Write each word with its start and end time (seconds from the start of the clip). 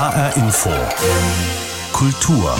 HR 0.00 0.32
Info. 0.38 0.70
Kultur. 1.92 2.54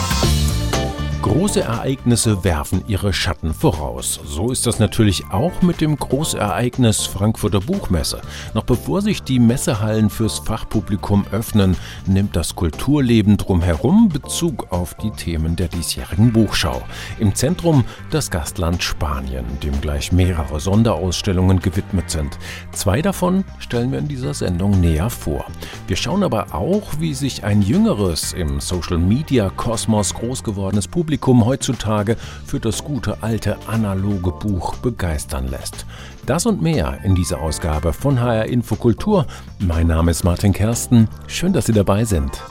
Große 1.21 1.61
Ereignisse 1.61 2.43
werfen 2.43 2.83
ihre 2.87 3.13
Schatten 3.13 3.53
voraus. 3.53 4.19
So 4.25 4.51
ist 4.51 4.65
das 4.65 4.79
natürlich 4.79 5.23
auch 5.29 5.61
mit 5.61 5.79
dem 5.79 5.95
Großereignis 5.95 7.05
Frankfurter 7.05 7.59
Buchmesse. 7.59 8.21
Noch 8.55 8.63
bevor 8.63 9.03
sich 9.03 9.21
die 9.21 9.37
Messehallen 9.37 10.09
fürs 10.09 10.39
Fachpublikum 10.39 11.25
öffnen, 11.31 11.77
nimmt 12.07 12.35
das 12.35 12.55
Kulturleben 12.55 13.37
drumherum 13.37 14.09
Bezug 14.09 14.71
auf 14.71 14.95
die 14.95 15.11
Themen 15.11 15.55
der 15.55 15.67
diesjährigen 15.67 16.33
Buchschau. 16.33 16.81
Im 17.19 17.35
Zentrum 17.35 17.85
das 18.09 18.31
Gastland 18.31 18.81
Spanien, 18.81 19.45
dem 19.61 19.79
gleich 19.79 20.11
mehrere 20.11 20.59
Sonderausstellungen 20.59 21.59
gewidmet 21.59 22.09
sind. 22.09 22.39
Zwei 22.71 23.03
davon 23.03 23.43
stellen 23.59 23.91
wir 23.91 23.99
in 23.99 24.07
dieser 24.07 24.33
Sendung 24.33 24.79
näher 24.79 25.11
vor. 25.11 25.45
Wir 25.85 25.97
schauen 25.97 26.23
aber 26.23 26.55
auch, 26.55 26.93
wie 26.99 27.13
sich 27.13 27.43
ein 27.43 27.61
jüngeres, 27.61 28.33
im 28.33 28.59
Social-Media-Kosmos 28.59 30.15
groß 30.15 30.43
gewordenes 30.43 30.87
Publikum 30.87 31.10
Publikum 31.11 31.45
heutzutage 31.45 32.15
für 32.45 32.61
das 32.61 32.85
gute 32.85 33.21
alte 33.21 33.57
analoge 33.67 34.31
Buch 34.31 34.77
begeistern 34.77 35.49
lässt. 35.49 35.85
Das 36.25 36.45
und 36.45 36.61
mehr 36.61 36.99
in 37.03 37.15
dieser 37.15 37.41
Ausgabe 37.41 37.91
von 37.91 38.21
HR 38.21 38.45
Infokultur. 38.45 39.27
Mein 39.59 39.87
Name 39.87 40.11
ist 40.11 40.23
Martin 40.23 40.53
Kersten. 40.53 41.09
Schön, 41.27 41.51
dass 41.51 41.65
Sie 41.65 41.73
dabei 41.73 42.05
sind. 42.05 42.41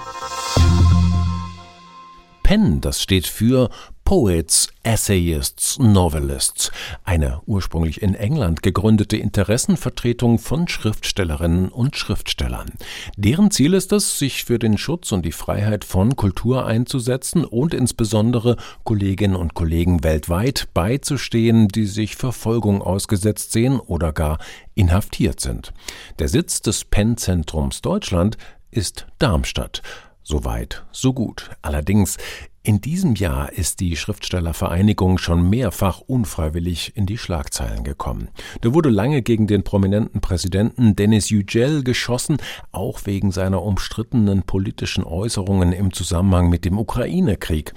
PEN, 2.42 2.82
das 2.82 3.00
steht 3.00 3.26
für 3.26 3.70
Poets, 4.10 4.66
Essayists, 4.82 5.78
Novelists, 5.78 6.72
eine 7.04 7.42
ursprünglich 7.46 8.02
in 8.02 8.16
England 8.16 8.60
gegründete 8.60 9.16
Interessenvertretung 9.16 10.40
von 10.40 10.66
Schriftstellerinnen 10.66 11.68
und 11.68 11.94
Schriftstellern. 11.94 12.72
Deren 13.16 13.52
Ziel 13.52 13.72
ist 13.72 13.92
es, 13.92 14.18
sich 14.18 14.44
für 14.44 14.58
den 14.58 14.78
Schutz 14.78 15.12
und 15.12 15.24
die 15.24 15.30
Freiheit 15.30 15.84
von 15.84 16.16
Kultur 16.16 16.66
einzusetzen 16.66 17.44
und 17.44 17.72
insbesondere 17.72 18.56
Kolleginnen 18.82 19.36
und 19.36 19.54
Kollegen 19.54 20.02
weltweit 20.02 20.66
beizustehen, 20.74 21.68
die 21.68 21.86
sich 21.86 22.16
Verfolgung 22.16 22.82
ausgesetzt 22.82 23.52
sehen 23.52 23.78
oder 23.78 24.12
gar 24.12 24.38
inhaftiert 24.74 25.38
sind. 25.38 25.72
Der 26.18 26.28
Sitz 26.28 26.62
des 26.62 26.84
PEN-Zentrums 26.84 27.80
Deutschland 27.80 28.38
ist 28.72 29.06
Darmstadt. 29.20 29.82
Soweit, 30.22 30.84
so 30.92 31.12
gut. 31.12 31.50
Allerdings 31.62 32.16
in 32.62 32.82
diesem 32.82 33.14
Jahr 33.14 33.52
ist 33.52 33.80
die 33.80 33.96
Schriftstellervereinigung 33.96 35.16
schon 35.16 35.48
mehrfach 35.48 36.00
unfreiwillig 36.00 36.94
in 36.94 37.06
die 37.06 37.16
Schlagzeilen 37.16 37.84
gekommen. 37.84 38.28
Da 38.60 38.74
wurde 38.74 38.90
lange 38.90 39.22
gegen 39.22 39.46
den 39.46 39.64
prominenten 39.64 40.20
Präsidenten 40.20 40.94
Denis 40.94 41.30
Yücel 41.30 41.82
geschossen, 41.82 42.36
auch 42.70 43.00
wegen 43.06 43.32
seiner 43.32 43.62
umstrittenen 43.62 44.42
politischen 44.42 45.04
Äußerungen 45.04 45.72
im 45.72 45.94
Zusammenhang 45.94 46.50
mit 46.50 46.66
dem 46.66 46.78
Ukraine-Krieg. 46.78 47.72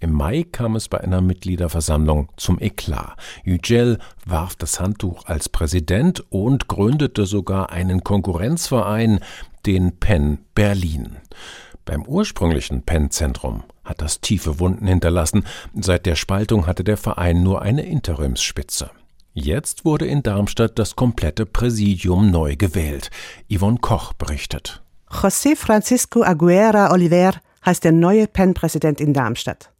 Im 0.00 0.12
Mai 0.12 0.44
kam 0.52 0.76
es 0.76 0.88
bei 0.88 1.00
einer 1.00 1.22
Mitgliederversammlung 1.22 2.30
zum 2.36 2.60
Eklat. 2.60 3.16
Yücel 3.42 3.98
warf 4.26 4.54
das 4.54 4.78
Handtuch 4.78 5.24
als 5.24 5.48
Präsident 5.48 6.22
und 6.28 6.68
gründete 6.68 7.24
sogar 7.24 7.70
einen 7.70 8.04
Konkurrenzverein, 8.04 9.20
den 9.64 9.96
PEN 9.98 10.40
Berlin. 10.54 11.16
Beim 11.86 12.02
ursprünglichen 12.02 12.82
PEN-Zentrum 12.82 13.62
hat 13.86 14.02
das 14.02 14.20
tiefe 14.20 14.60
Wunden 14.60 14.86
hinterlassen. 14.86 15.46
Seit 15.74 16.04
der 16.04 16.16
Spaltung 16.16 16.66
hatte 16.66 16.84
der 16.84 16.98
Verein 16.98 17.42
nur 17.42 17.62
eine 17.62 17.86
Interimsspitze. 17.86 18.90
Jetzt 19.32 19.84
wurde 19.84 20.06
in 20.06 20.22
Darmstadt 20.22 20.78
das 20.78 20.96
komplette 20.96 21.46
Präsidium 21.46 22.30
neu 22.30 22.56
gewählt. 22.56 23.10
Yvonne 23.50 23.78
Koch 23.78 24.12
berichtet. 24.12 24.82
José 25.08 25.56
Francisco 25.56 26.22
Aguera 26.22 26.92
Oliver 26.92 27.32
heißt 27.64 27.84
der 27.84 27.92
neue 27.92 28.26
PEN-Präsident 28.26 29.00
in 29.00 29.12
Darmstadt. 29.12 29.70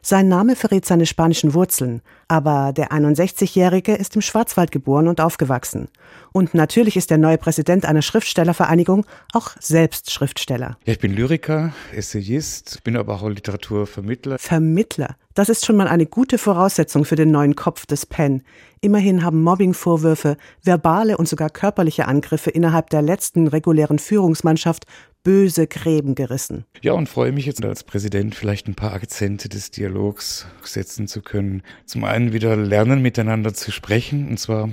Sein 0.00 0.28
Name 0.28 0.56
verrät 0.56 0.86
seine 0.86 1.06
spanischen 1.06 1.54
Wurzeln, 1.54 2.02
aber 2.28 2.72
der 2.72 2.92
61-Jährige 2.92 3.94
ist 3.94 4.16
im 4.16 4.22
Schwarzwald 4.22 4.72
geboren 4.72 5.08
und 5.08 5.20
aufgewachsen. 5.20 5.88
Und 6.32 6.54
natürlich 6.54 6.96
ist 6.96 7.10
der 7.10 7.18
neue 7.18 7.38
Präsident 7.38 7.84
einer 7.84 8.02
Schriftstellervereinigung 8.02 9.06
auch 9.32 9.50
selbst 9.60 10.10
Schriftsteller. 10.10 10.76
Ja, 10.84 10.92
ich 10.92 10.98
bin 10.98 11.12
Lyriker, 11.12 11.72
Essayist, 11.94 12.82
bin 12.84 12.96
aber 12.96 13.14
auch 13.14 13.28
Literaturvermittler. 13.28 14.38
Vermittler? 14.38 15.16
Das 15.34 15.48
ist 15.48 15.64
schon 15.64 15.76
mal 15.76 15.88
eine 15.88 16.04
gute 16.04 16.36
Voraussetzung 16.36 17.06
für 17.06 17.16
den 17.16 17.30
neuen 17.30 17.56
Kopf 17.56 17.86
des 17.86 18.04
PEN. 18.04 18.42
Immerhin 18.82 19.24
haben 19.24 19.42
Mobbingvorwürfe, 19.42 20.36
verbale 20.62 21.16
und 21.16 21.26
sogar 21.26 21.48
körperliche 21.48 22.06
Angriffe 22.06 22.50
innerhalb 22.50 22.90
der 22.90 23.00
letzten 23.00 23.46
regulären 23.46 23.98
Führungsmannschaft 23.98 24.84
böse 25.22 25.66
Gräben 25.66 26.14
gerissen. 26.14 26.64
Ja, 26.82 26.92
und 26.92 27.08
freue 27.08 27.32
mich 27.32 27.46
jetzt 27.46 27.64
als 27.64 27.84
Präsident 27.84 28.34
vielleicht 28.34 28.68
ein 28.68 28.74
paar 28.74 28.92
Akzente 28.92 29.48
des 29.48 29.70
Dialogs 29.70 30.46
setzen 30.62 31.06
zu 31.06 31.22
können. 31.22 31.62
Zum 31.86 32.04
einen 32.04 32.32
wieder 32.32 32.56
lernen, 32.56 33.02
miteinander 33.02 33.54
zu 33.54 33.70
sprechen, 33.70 34.28
und 34.28 34.38
zwar 34.38 34.70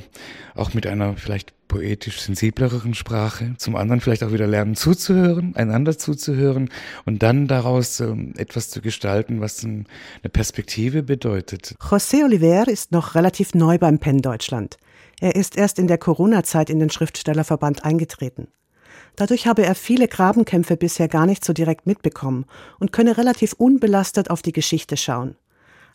auch 0.56 0.74
mit 0.74 0.88
einer 0.88 1.16
vielleicht 1.16 1.54
poetisch 1.68 2.20
sensiblereren 2.20 2.94
Sprache. 2.96 3.54
Zum 3.58 3.78
anderen 3.78 4.02
vielleicht 4.02 4.24
auch 4.24 4.34
wieder 4.34 4.48
lernen 4.48 4.76
zuzuhören, 4.76 5.56
einander 5.56 5.98
zuzuhören 5.98 6.70
und 7.06 7.24
dann 7.24 7.48
daraus 7.48 8.02
ähm, 8.02 8.34
etwas 8.36 8.70
zu 8.70 8.82
gestalten, 8.82 9.40
was 9.40 9.64
eine 9.64 9.86
Perspektive 10.34 11.04
bedeutet. 11.04 11.76
José 11.80 12.26
Oliver 12.26 12.68
ist 12.68 12.92
noch 12.92 13.16
relativ 13.16 13.54
neu 13.54 13.78
beim 13.78 14.00
PEN 14.00 14.22
Deutschland. 14.22 14.78
Er 15.22 15.36
ist 15.36 15.58
erst 15.58 15.80
in 15.80 15.88
der 15.88 15.98
Corona-Zeit 15.98 16.70
in 16.70 16.80
den 16.80 16.90
Schriftstellerverband 16.90 17.86
eingetreten. 17.86 18.48
Dadurch 19.19 19.47
habe 19.47 19.66
er 19.66 19.75
viele 19.75 20.07
Grabenkämpfe 20.07 20.78
bisher 20.78 21.09
gar 21.09 21.25
nicht 21.25 21.44
so 21.44 21.52
direkt 21.52 21.85
mitbekommen 21.85 22.46
und 22.80 22.94
könne 22.94 23.18
relativ 23.18 23.52
unbelastet 23.52 24.30
auf 24.30 24.41
die 24.41 24.53
Geschichte 24.53 24.96
schauen. 24.96 25.35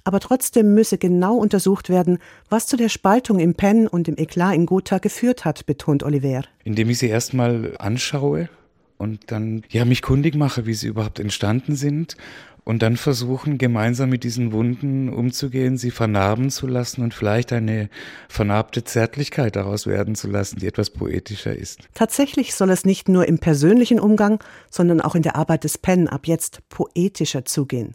Aber 0.05 0.21
trotzdem 0.21 0.75
müsse 0.75 0.99
genau 0.99 1.37
untersucht 1.37 1.89
werden, 1.89 2.19
was 2.51 2.67
zu 2.67 2.77
der 2.77 2.91
Spaltung 2.91 3.39
im 3.39 3.55
Pen 3.55 3.89
und 3.89 4.09
im 4.09 4.19
Eklat 4.19 4.55
in 4.55 4.67
Gotha 4.67 4.99
geführt 4.99 5.47
hat, 5.47 5.65
betont 5.65 6.03
Oliver. 6.03 6.43
Indem 6.65 6.91
ich 6.91 6.99
sie 6.99 7.09
erstmal 7.09 7.75
anschaue 7.79 8.51
und 8.99 9.31
dann 9.31 9.63
ja 9.71 9.85
mich 9.85 10.03
kundig 10.03 10.35
mache, 10.35 10.67
wie 10.67 10.75
sie 10.75 10.89
überhaupt 10.89 11.19
entstanden 11.19 11.77
sind 11.77 12.17
und 12.65 12.83
dann 12.83 12.97
versuchen, 12.97 13.59
gemeinsam 13.59 14.11
mit 14.11 14.25
diesen 14.25 14.53
Wunden 14.53 15.11
umzugehen, 15.11 15.77
sie 15.77 15.91
vernarben 15.91 16.51
zu 16.51 16.67
lassen 16.67 17.03
und 17.03 17.15
vielleicht 17.15 17.53
eine 17.53 17.91
vernarbte 18.29 18.85
Zärtlichkeit 18.85 19.57
daraus 19.57 19.87
werden 19.87 20.15
zu 20.15 20.29
lassen, 20.29 20.59
die 20.59 20.67
etwas 20.67 20.91
poetischer 20.91 21.55
ist. 21.55 21.81
Tatsächlich 21.93 22.55
soll 22.55 22.71
es 22.71 22.85
nicht 22.85 23.09
nur 23.09 23.29
im 23.29 23.39
persönlichen 23.39 24.01
Umgang, 24.01 24.43
sondern 24.71 25.01
auch 25.01 25.15
in 25.15 25.23
der 25.23 25.37
Arbeit 25.37 25.65
des 25.65 25.79
Pen 25.79 26.09
ab 26.09 26.27
jetzt 26.27 26.67
poetischer 26.69 27.45
zugehen. 27.45 27.93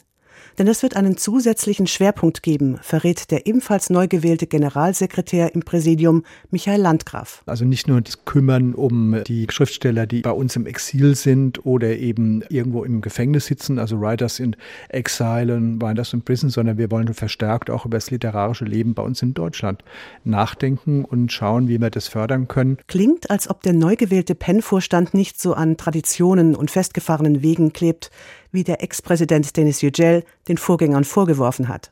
Denn 0.60 0.68
es 0.68 0.84
wird 0.84 0.98
einen 0.98 1.16
zusätzlichen 1.16 1.88
Schwerpunkt 1.88 2.44
geben, 2.44 2.80
verrät 2.82 3.32
der 3.32 3.48
ebenfalls 3.48 3.90
neu 3.90 4.10
gewählte 4.10 4.46
Generalsekretär 4.46 5.56
im 5.56 5.62
Präsidium 5.62 6.24
Michael 6.52 6.82
Landgraf. 6.82 7.44
Also 7.46 7.64
nicht 7.64 7.88
nur 7.88 8.02
das 8.02 8.26
Kümmern 8.26 8.76
um 8.76 9.24
die 9.26 9.48
Schriftsteller, 9.50 10.06
die 10.06 10.20
bei 10.20 10.32
uns 10.32 10.58
im 10.58 10.66
Exil 10.66 11.16
sind 11.16 11.66
oder 11.66 11.96
eben 11.96 12.44
irgendwo 12.50 12.84
im 12.84 13.00
Gefängnis 13.00 13.46
sitzen, 13.46 13.80
also 13.80 14.02
Writers 14.02 14.42
in 14.42 14.58
Exile 14.90 15.56
und 15.56 15.82
Writers 15.82 16.12
in 16.12 16.24
Prison, 16.24 16.50
sondern 16.50 16.78
wir 16.78 16.92
wollen 16.92 17.14
verstärkt 17.14 17.70
auch 17.70 17.86
über 17.86 17.96
das 17.96 18.12
literarische 18.12 18.66
Leben 18.66 18.96
bei 18.96 19.04
uns 19.04 19.22
in 19.22 19.34
Deutschland 19.34 19.86
nachdenken 20.26 21.06
und 21.06 21.32
schauen, 21.32 21.70
wie 21.70 21.80
wir 21.80 21.90
das 21.90 22.10
fördern 22.10 22.50
können. 22.50 22.80
Klingt, 22.88 23.30
als 23.30 23.50
ob 23.50 23.64
der 23.64 23.72
neu 23.72 23.96
gewählte 23.96 24.36
PEN-Vorstand 24.36 25.14
nicht 25.14 25.40
so 25.40 25.54
an 25.54 25.78
Traditionen 25.78 26.54
und 26.54 26.70
festgefahrenen 26.70 27.42
Wegen 27.42 27.72
klebt, 27.72 28.12
wie 28.52 28.64
der 28.64 28.84
Ex-Präsident 28.84 29.56
Denis 29.56 29.82
Yücel 29.82 30.24
den 30.48 30.58
Vorgängern 30.58 31.04
vorgeworfen 31.04 31.68
hat. 31.68 31.92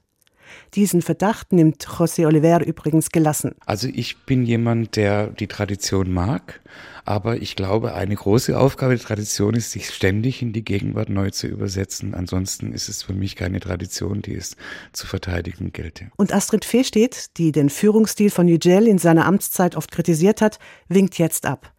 Diesen 0.73 1.01
Verdacht 1.01 1.53
nimmt 1.53 1.87
José 1.87 2.25
Oliver 2.25 2.65
übrigens 2.65 3.11
gelassen. 3.11 3.55
Also 3.65 3.87
ich 3.91 4.17
bin 4.25 4.45
jemand, 4.45 4.95
der 4.95 5.27
die 5.27 5.47
Tradition 5.47 6.11
mag, 6.11 6.61
aber 7.05 7.37
ich 7.37 7.55
glaube, 7.55 7.93
eine 7.93 8.15
große 8.15 8.57
Aufgabe 8.57 8.95
der 8.95 9.05
Tradition 9.05 9.53
ist, 9.53 9.71
sich 9.71 9.89
ständig 9.89 10.41
in 10.41 10.53
die 10.53 10.63
Gegenwart 10.63 11.09
neu 11.09 11.29
zu 11.29 11.47
übersetzen. 11.47 12.13
Ansonsten 12.13 12.73
ist 12.73 12.89
es 12.89 13.03
für 13.03 13.13
mich 13.13 13.35
keine 13.35 13.59
Tradition, 13.59 14.21
die 14.21 14.35
es 14.35 14.55
zu 14.93 15.07
verteidigen 15.07 15.71
gelte. 15.71 16.11
Und 16.17 16.33
Astrid 16.33 16.65
Fehstedt, 16.65 17.37
die 17.37 17.51
den 17.51 17.69
Führungsstil 17.69 18.29
von 18.29 18.47
Yücel 18.47 18.87
in 18.87 18.97
seiner 18.97 19.25
Amtszeit 19.25 19.75
oft 19.75 19.91
kritisiert 19.91 20.41
hat, 20.41 20.59
winkt 20.87 21.17
jetzt 21.17 21.45
ab. 21.45 21.71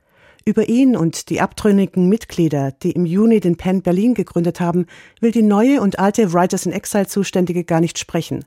Über 0.48 0.66
ihn 0.66 0.96
und 0.96 1.28
die 1.28 1.42
abtrünnigen 1.42 2.08
Mitglieder, 2.08 2.72
die 2.82 2.92
im 2.92 3.04
Juni 3.04 3.38
den 3.38 3.58
PEN 3.58 3.82
Berlin 3.82 4.14
gegründet 4.14 4.60
haben, 4.60 4.86
will 5.20 5.30
die 5.30 5.42
neue 5.42 5.82
und 5.82 5.98
alte 5.98 6.32
Writers 6.32 6.64
in 6.64 6.72
Exile 6.72 7.06
Zuständige 7.06 7.64
gar 7.64 7.82
nicht 7.82 7.98
sprechen. 7.98 8.46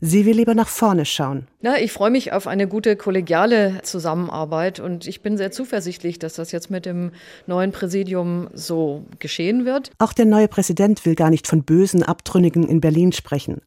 Sie 0.00 0.24
will 0.24 0.34
lieber 0.34 0.54
nach 0.54 0.68
vorne 0.68 1.04
schauen. 1.04 1.48
Na, 1.60 1.78
ich 1.78 1.92
freue 1.92 2.10
mich 2.10 2.32
auf 2.32 2.46
eine 2.46 2.66
gute 2.66 2.96
kollegiale 2.96 3.80
Zusammenarbeit 3.82 4.80
und 4.80 5.06
ich 5.06 5.20
bin 5.20 5.36
sehr 5.36 5.50
zuversichtlich, 5.50 6.18
dass 6.18 6.32
das 6.36 6.52
jetzt 6.52 6.70
mit 6.70 6.86
dem 6.86 7.10
neuen 7.46 7.70
Präsidium 7.70 8.48
so 8.54 9.04
geschehen 9.18 9.66
wird. 9.66 9.90
Auch 9.98 10.14
der 10.14 10.24
neue 10.24 10.48
Präsident 10.48 11.04
will 11.04 11.14
gar 11.14 11.28
nicht 11.28 11.46
von 11.46 11.64
bösen 11.64 12.02
Abtrünnigen 12.02 12.66
in 12.66 12.80
Berlin 12.80 13.12
sprechen 13.12 13.60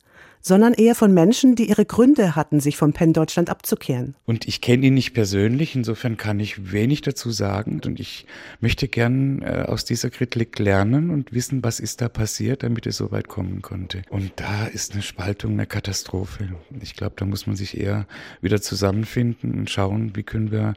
sondern 0.45 0.75
eher 0.75 0.93
von 0.93 1.11
Menschen, 1.11 1.55
die 1.55 1.69
ihre 1.69 1.85
Gründe 1.85 2.35
hatten, 2.35 2.59
sich 2.59 2.77
vom 2.77 2.93
Penn 2.93 3.13
Deutschland 3.13 3.49
abzukehren. 3.49 4.13
Und 4.27 4.47
ich 4.47 4.61
kenne 4.61 4.85
ihn 4.85 4.93
nicht 4.93 5.15
persönlich, 5.15 5.73
insofern 5.73 6.17
kann 6.17 6.39
ich 6.39 6.71
wenig 6.71 7.01
dazu 7.01 7.31
sagen. 7.31 7.81
Und 7.83 7.99
ich 7.99 8.27
möchte 8.59 8.87
gern 8.87 9.41
äh, 9.41 9.63
aus 9.67 9.85
dieser 9.85 10.11
Kritik 10.11 10.59
lernen 10.59 11.09
und 11.09 11.33
wissen, 11.33 11.63
was 11.63 11.79
ist 11.79 11.99
da 11.99 12.09
passiert, 12.09 12.61
damit 12.61 12.85
es 12.85 12.97
so 12.97 13.11
weit 13.11 13.27
kommen 13.27 13.63
konnte. 13.63 14.03
Und 14.11 14.33
da 14.35 14.67
ist 14.67 14.93
eine 14.93 15.01
Spaltung 15.01 15.53
eine 15.53 15.65
Katastrophe. 15.65 16.49
Ich 16.79 16.93
glaube, 16.93 17.15
da 17.15 17.25
muss 17.25 17.47
man 17.47 17.55
sich 17.55 17.79
eher 17.79 18.05
wieder 18.41 18.61
zusammenfinden 18.61 19.51
und 19.55 19.71
schauen, 19.71 20.15
wie 20.15 20.21
können 20.21 20.51
wir 20.51 20.75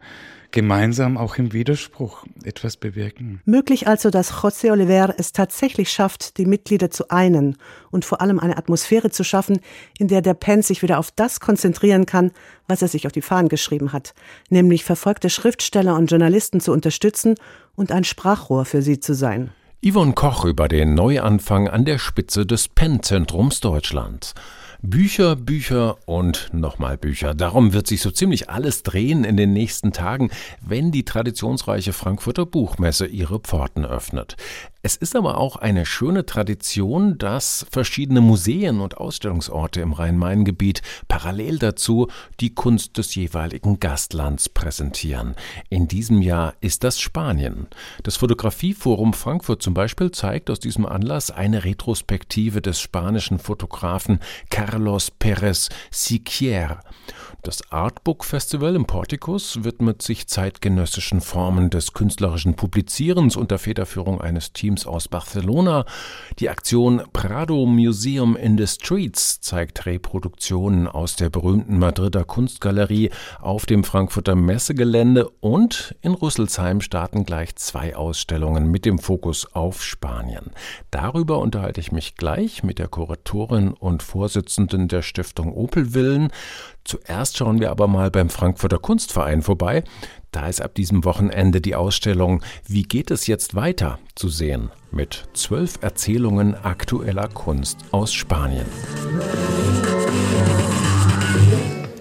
gemeinsam 0.51 1.17
auch 1.17 1.37
im 1.37 1.53
Widerspruch 1.53 2.25
etwas 2.43 2.77
bewirken. 2.77 3.41
Möglich 3.45 3.87
also, 3.87 4.11
dass 4.11 4.33
José 4.33 4.73
Oliver 4.73 5.15
es 5.19 5.33
tatsächlich 5.33 5.91
schafft, 5.91 6.39
die 6.39 6.47
Mitglieder 6.47 6.91
zu 6.91 7.11
einen 7.11 7.57
und 7.91 8.05
vor 8.05 8.21
allem 8.21 8.41
eine 8.41 8.57
Atmosphäre 8.57 9.11
zu 9.11 9.25
schaffen, 9.25 9.61
in 9.99 10.09
der 10.09 10.23
der 10.23 10.35
Penn 10.35 10.63
sich 10.63 10.83
wieder 10.83 10.99
auf 10.99 11.11
das 11.11 11.41
konzentrieren 11.41 12.07
kann, 12.07 12.33
was 12.67 12.83
er 12.83 12.89
sich 12.89 13.07
auf 13.07 13.13
die 13.13 13.23
Fahnen 13.23 13.49
geschrieben 13.49 13.93
hat, 13.93 14.15
nämlich 14.49 14.85
verfolgte 14.85 15.31
Schriftsteller 15.31 15.97
und 15.97 16.11
Journalisten 16.11 16.61
zu 16.61 16.73
unterstützen 16.73 17.35
und 17.77 17.93
ein 17.93 18.05
Sprachrohr 18.05 18.65
für 18.65 18.83
sie 18.83 19.01
zu 19.01 19.15
sein. 19.15 19.51
Yvonne 19.85 20.13
Koch 20.15 20.45
über 20.45 20.67
den 20.67 20.95
Neuanfang 20.95 21.69
an 21.69 21.85
der 21.85 21.99
Spitze 21.99 22.45
des 22.45 22.69
Penn-Zentrums 22.69 23.61
Deutschland. 23.61 24.35
Bücher, 24.83 25.35
Bücher 25.35 25.97
und 26.07 26.51
nochmal 26.53 26.97
Bücher. 26.97 27.35
Darum 27.35 27.73
wird 27.73 27.89
sich 27.89 28.01
so 28.01 28.13
ziemlich 28.13 28.49
alles 28.49 28.85
drehen 28.85 29.25
in 29.25 29.37
den 29.37 29.53
nächsten 29.53 29.93
Tagen, 29.93 30.31
wenn 30.61 30.93
die 30.93 31.05
traditionsreiche 31.05 31.93
Frankfurter 31.93 32.47
Buchmesse 32.47 33.07
ihre 33.07 33.41
Pforten 33.41 33.85
öffnet. 33.85 34.37
Es 34.81 34.95
ist 34.95 35.17
aber 35.17 35.39
auch 35.39 35.57
eine 35.57 35.85
schöne 35.85 36.25
Tradition, 36.25 37.19
dass 37.19 37.67
verschiedene 37.69 38.21
Museen 38.21 38.81
und 38.81 38.97
Ausstellungsorte 38.97 39.81
im 39.81 39.93
Rhein-Main-Gebiet 39.93 40.83
parallel 41.09 41.59
dazu 41.59 42.07
die 42.39 42.55
Kunst 42.55 42.97
des 42.97 43.17
jeweiligen 43.17 43.81
Gastlands 43.81 44.49
präsentieren. 44.49 45.35
In 45.69 45.89
diesem 45.89 46.23
Jahr 46.23 46.55
ist 46.61 46.85
das 46.85 47.01
Spanien. 47.01 47.67
Das 48.05 48.17
Fotografieforum 48.19 49.15
Frankfurt 49.15 49.63
zum 49.63 49.75
Beispiel 49.75 50.13
zeigt 50.13 50.49
aus 50.49 50.61
diesem 50.61 50.87
Anlass 50.87 51.33
eine 51.33 51.65
Retrospektive 51.65 52.63
des 52.63 52.81
spanischen 52.81 53.41
Fotografen 53.41 54.21
Carlos 54.49 55.11
Pérez 55.19 55.71
Siquier. 55.91 56.79
Das 57.43 57.71
Artbook 57.71 58.25
Festival 58.25 58.75
im 58.75 58.85
Portikus 58.85 59.63
widmet 59.63 60.03
sich 60.03 60.27
zeitgenössischen 60.27 61.21
Formen 61.21 61.71
des 61.71 61.93
künstlerischen 61.93 62.57
Publizierens 62.57 63.37
unter 63.37 63.59
Federführung 63.59 64.21
eines 64.21 64.53
Teams 64.53 64.78
aus 64.87 65.09
Barcelona. 65.09 65.85
Die 66.39 66.49
Aktion 66.49 67.03
Prado 67.13 67.67
Museum 67.67 68.37
in 68.37 68.57
the 68.57 68.67
Streets 68.67 69.41
zeigt 69.41 69.87
Reproduktionen 69.87 70.87
aus 70.87 71.17
der 71.17 71.31
berühmten 71.31 71.79
Madrider 71.79 72.25
Kunstgalerie 72.25 73.11
auf 73.41 73.67
dem 73.67 73.85
Frankfurter 73.85 74.35
Messegelände 74.35 75.29
und 75.41 75.95
in 76.03 76.15
Rüsselsheim 76.15 76.81
starten 76.81 77.25
gleich 77.25 77.57
zwei 77.57 77.97
Ausstellungen 77.97 78.71
mit 78.71 78.85
dem 78.85 78.99
Fokus 78.99 79.53
auf 79.55 79.83
Spanien. 79.83 80.53
Darüber 80.91 81.39
unterhalte 81.39 81.81
ich 81.81 81.93
mich 81.93 82.17
gleich 82.17 82.63
mit 82.63 82.79
der 82.79 82.89
Kuratorin 82.89 83.73
und 83.73 84.03
Vorsitzenden 84.03 84.89
der 84.89 85.03
Stiftung 85.03 85.53
Opelwillen. 85.53 86.31
Zuerst 86.85 87.37
schauen 87.37 87.61
wir 87.61 87.71
aber 87.71 87.87
mal 87.87 88.11
beim 88.11 88.31
Frankfurter 88.31 88.79
Kunstverein 88.79 89.43
vorbei. 89.43 89.85
Da 90.31 90.47
ist 90.49 90.61
ab 90.61 90.75
diesem 90.75 91.05
Wochenende 91.05 91.61
die 91.61 91.75
Ausstellung 91.75 92.43
Wie 92.67 92.83
geht 92.83 93.11
es 93.11 93.27
jetzt 93.27 93.55
weiter 93.55 93.99
zu 94.15 94.29
sehen 94.29 94.71
mit 94.91 95.29
zwölf 95.33 95.79
Erzählungen 95.81 96.55
aktueller 96.55 97.29
Kunst 97.29 97.79
aus 97.91 98.13
Spanien. 98.13 98.67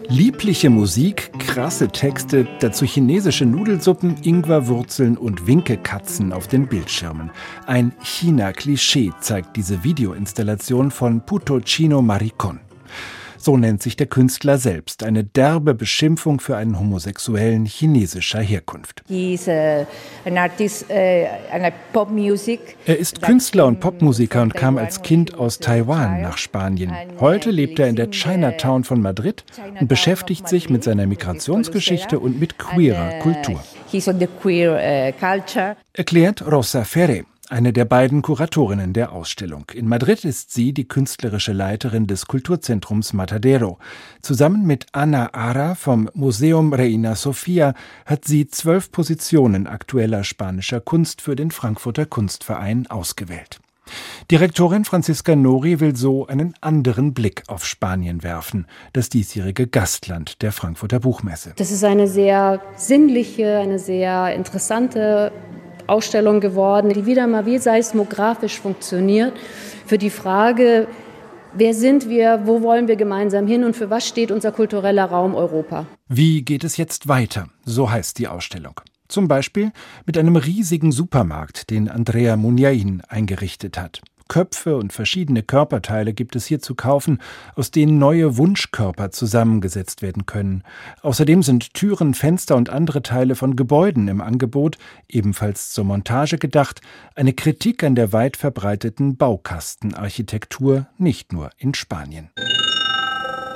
Liebliche 0.09 0.69
Musik, 0.69 1.31
krasse 1.37 1.89
Texte, 1.89 2.47
dazu 2.61 2.85
chinesische 2.85 3.45
Nudelsuppen, 3.45 4.15
Ingwerwurzeln 4.23 5.17
und 5.17 5.47
Winkekatzen 5.47 6.31
auf 6.31 6.47
den 6.47 6.67
Bildschirmen. 6.67 7.29
Ein 7.65 7.91
China-Klischee 8.01 9.11
zeigt 9.19 9.57
diese 9.57 9.83
Videoinstallation 9.83 10.91
von 10.91 11.25
Puto 11.25 11.59
Chino 11.59 12.01
Maricon. 12.01 12.61
So 13.47 13.55
nennt 13.55 13.81
sich 13.81 13.95
der 13.95 14.07
Künstler 14.07 14.57
selbst, 14.57 15.03
eine 15.03 15.23
derbe 15.23 15.73
Beschimpfung 15.73 16.41
für 16.41 16.57
einen 16.57 16.77
Homosexuellen 16.77 17.65
chinesischer 17.65 18.41
Herkunft. 18.41 19.05
Uh, 19.09 19.37
er 22.85 22.97
ist 22.99 23.21
Künstler 23.21 23.67
und 23.67 23.79
Popmusiker 23.79 24.41
und 24.41 24.53
kam 24.53 24.77
als 24.77 25.01
Kind 25.01 25.35
aus 25.35 25.59
Taiwan 25.59 26.21
nach 26.21 26.37
Spanien. 26.37 26.91
Heute 27.21 27.51
lebt 27.51 27.79
er 27.79 27.87
in 27.87 27.95
der 27.95 28.11
Chinatown 28.11 28.83
von 28.83 29.01
Madrid 29.01 29.45
und 29.79 29.87
beschäftigt 29.87 30.49
sich 30.49 30.69
mit 30.69 30.83
seiner 30.83 31.07
Migrationsgeschichte 31.07 32.19
und 32.19 32.41
mit 32.41 32.57
queerer 32.57 33.19
Kultur. 33.19 33.63
Uh, 33.93 35.75
Erklärt 35.93 36.51
Rosa 36.51 36.83
Ferre 36.83 37.23
eine 37.49 37.73
der 37.73 37.85
beiden 37.85 38.21
Kuratorinnen 38.21 38.93
der 38.93 39.11
Ausstellung. 39.11 39.65
In 39.73 39.87
Madrid 39.87 40.25
ist 40.25 40.53
sie 40.53 40.73
die 40.73 40.87
künstlerische 40.87 41.53
Leiterin 41.53 42.07
des 42.07 42.27
Kulturzentrums 42.27 43.13
Matadero. 43.13 43.79
Zusammen 44.21 44.65
mit 44.65 44.87
Ana 44.91 45.33
Ara 45.33 45.75
vom 45.75 46.09
Museum 46.13 46.73
Reina 46.73 47.15
Sofia 47.15 47.73
hat 48.05 48.25
sie 48.25 48.47
zwölf 48.47 48.91
Positionen 48.91 49.67
aktueller 49.67 50.23
spanischer 50.23 50.81
Kunst 50.81 51.21
für 51.21 51.35
den 51.35 51.51
Frankfurter 51.51 52.05
Kunstverein 52.05 52.87
ausgewählt. 52.87 53.59
Direktorin 54.29 54.83
Franziska 54.83 55.35
Nori 55.35 55.79
will 55.79 55.95
so 55.95 56.27
einen 56.27 56.53
anderen 56.59 57.13
Blick 57.13 57.43
auf 57.47 57.65
Spanien 57.65 58.23
werfen, 58.23 58.67
das 58.91 59.09
diesjährige 59.09 59.67
Gastland 59.67 60.41
der 60.41 60.51
Frankfurter 60.51 60.99
Buchmesse. 60.99 61.53
Das 61.55 61.71
ist 61.71 61.85
eine 61.85 62.07
sehr 62.07 62.61
sinnliche, 62.75 63.59
eine 63.59 63.79
sehr 63.79 64.35
interessante 64.35 65.31
Ausstellung 65.87 66.39
geworden, 66.39 66.89
die 66.89 67.05
wieder 67.05 67.27
mal 67.27 67.45
wie 67.45 67.57
seismografisch 67.57 68.59
funktioniert 68.59 69.33
für 69.85 69.97
die 69.97 70.09
Frage, 70.09 70.87
wer 71.53 71.73
sind 71.73 72.09
wir, 72.09 72.41
wo 72.45 72.61
wollen 72.61 72.87
wir 72.87 72.95
gemeinsam 72.95 73.47
hin 73.47 73.63
und 73.63 73.75
für 73.75 73.89
was 73.89 74.07
steht 74.07 74.31
unser 74.31 74.51
kultureller 74.51 75.05
Raum 75.05 75.35
Europa. 75.35 75.85
Wie 76.07 76.41
geht 76.43 76.63
es 76.63 76.77
jetzt 76.77 77.07
weiter? 77.07 77.47
So 77.65 77.89
heißt 77.89 78.19
die 78.19 78.27
Ausstellung. 78.27 78.81
Zum 79.07 79.27
Beispiel 79.27 79.71
mit 80.05 80.17
einem 80.17 80.35
riesigen 80.35 80.91
Supermarkt, 80.91 81.69
den 81.69 81.89
Andrea 81.89 82.35
Muniain 82.35 83.01
eingerichtet 83.07 83.77
hat. 83.77 84.01
Köpfe 84.27 84.77
und 84.77 84.93
verschiedene 84.93 85.43
Körperteile 85.43 86.13
gibt 86.13 86.35
es 86.35 86.45
hier 86.45 86.59
zu 86.59 86.75
kaufen, 86.75 87.19
aus 87.55 87.71
denen 87.71 87.97
neue 87.97 88.37
Wunschkörper 88.37 89.11
zusammengesetzt 89.11 90.01
werden 90.01 90.25
können. 90.25 90.63
Außerdem 91.01 91.43
sind 91.43 91.73
Türen, 91.73 92.13
Fenster 92.13 92.55
und 92.55 92.69
andere 92.69 93.01
Teile 93.01 93.35
von 93.35 93.55
Gebäuden 93.55 94.07
im 94.07 94.21
Angebot, 94.21 94.77
ebenfalls 95.07 95.71
zur 95.71 95.85
Montage 95.85 96.37
gedacht, 96.37 96.81
eine 97.15 97.33
Kritik 97.33 97.83
an 97.83 97.95
der 97.95 98.13
weit 98.13 98.37
verbreiteten 98.37 99.17
Baukastenarchitektur, 99.17 100.87
nicht 100.97 101.33
nur 101.33 101.49
in 101.57 101.73
Spanien. 101.73 102.29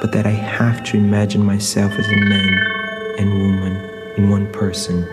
But 0.02 0.12
that 0.14 0.26
I 0.26 0.34
have 0.34 0.82
to 0.92 0.98
imagine 0.98 1.44
myself 1.44 1.92
as 2.00 2.08
a 2.08 2.16
man 2.16 2.60
and 3.20 3.32
woman 3.32 3.78
in 4.18 4.32
one 4.32 4.48
person 4.52 5.06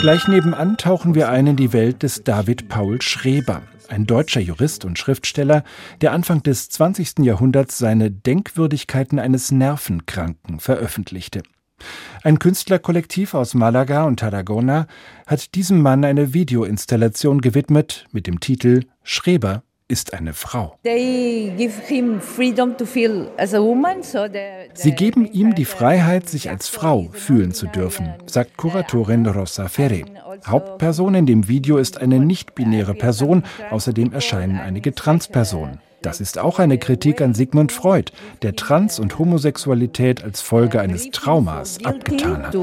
Gleich 0.00 0.28
nebenan 0.28 0.76
tauchen 0.76 1.14
wir 1.14 1.28
ein 1.28 1.46
in 1.46 1.56
die 1.56 1.72
Welt 1.72 2.02
des 2.02 2.22
David 2.22 2.68
Paul 2.68 3.02
Schreber, 3.02 3.62
ein 3.88 4.06
deutscher 4.06 4.40
Jurist 4.40 4.84
und 4.84 4.98
Schriftsteller, 4.98 5.64
der 6.00 6.12
Anfang 6.12 6.42
des 6.42 6.68
20. 6.70 7.20
Jahrhunderts 7.20 7.78
seine 7.78 8.10
Denkwürdigkeiten 8.10 9.18
eines 9.18 9.50
Nervenkranken 9.50 10.60
veröffentlichte. 10.60 11.42
Ein 12.22 12.38
Künstlerkollektiv 12.38 13.34
aus 13.34 13.54
Malaga 13.54 14.04
und 14.04 14.20
Tarragona 14.20 14.86
hat 15.26 15.54
diesem 15.54 15.80
Mann 15.80 16.04
eine 16.04 16.34
Videoinstallation 16.34 17.40
gewidmet 17.40 18.06
mit 18.12 18.26
dem 18.26 18.40
Titel 18.40 18.84
Schreber 19.02 19.62
ist 19.90 20.14
eine 20.14 20.32
Frau. 20.32 20.76
Sie 24.74 24.92
geben 24.92 25.26
ihm 25.32 25.54
die 25.54 25.64
Freiheit, 25.64 26.28
sich 26.28 26.48
als 26.48 26.68
Frau 26.68 27.08
fühlen 27.12 27.52
zu 27.52 27.66
dürfen, 27.66 28.14
sagt 28.26 28.56
Kuratorin 28.56 29.26
Rosa 29.26 29.68
Ferre. 29.68 30.04
Hauptperson 30.46 31.14
in 31.14 31.26
dem 31.26 31.48
Video 31.48 31.78
ist 31.78 32.00
eine 32.00 32.20
nicht-binäre 32.20 32.94
Person, 32.94 33.42
außerdem 33.70 34.12
erscheinen 34.12 34.60
einige 34.60 34.94
Transpersonen. 34.94 35.80
Das 36.02 36.20
ist 36.20 36.38
auch 36.38 36.58
eine 36.58 36.78
Kritik 36.78 37.20
an 37.20 37.34
Sigmund 37.34 37.72
Freud, 37.72 38.12
der 38.40 38.56
Trans- 38.56 38.98
und 38.98 39.18
Homosexualität 39.18 40.24
als 40.24 40.40
Folge 40.40 40.80
eines 40.80 41.10
Traumas 41.10 41.84
abgetan 41.84 42.46
hat. 42.46 42.54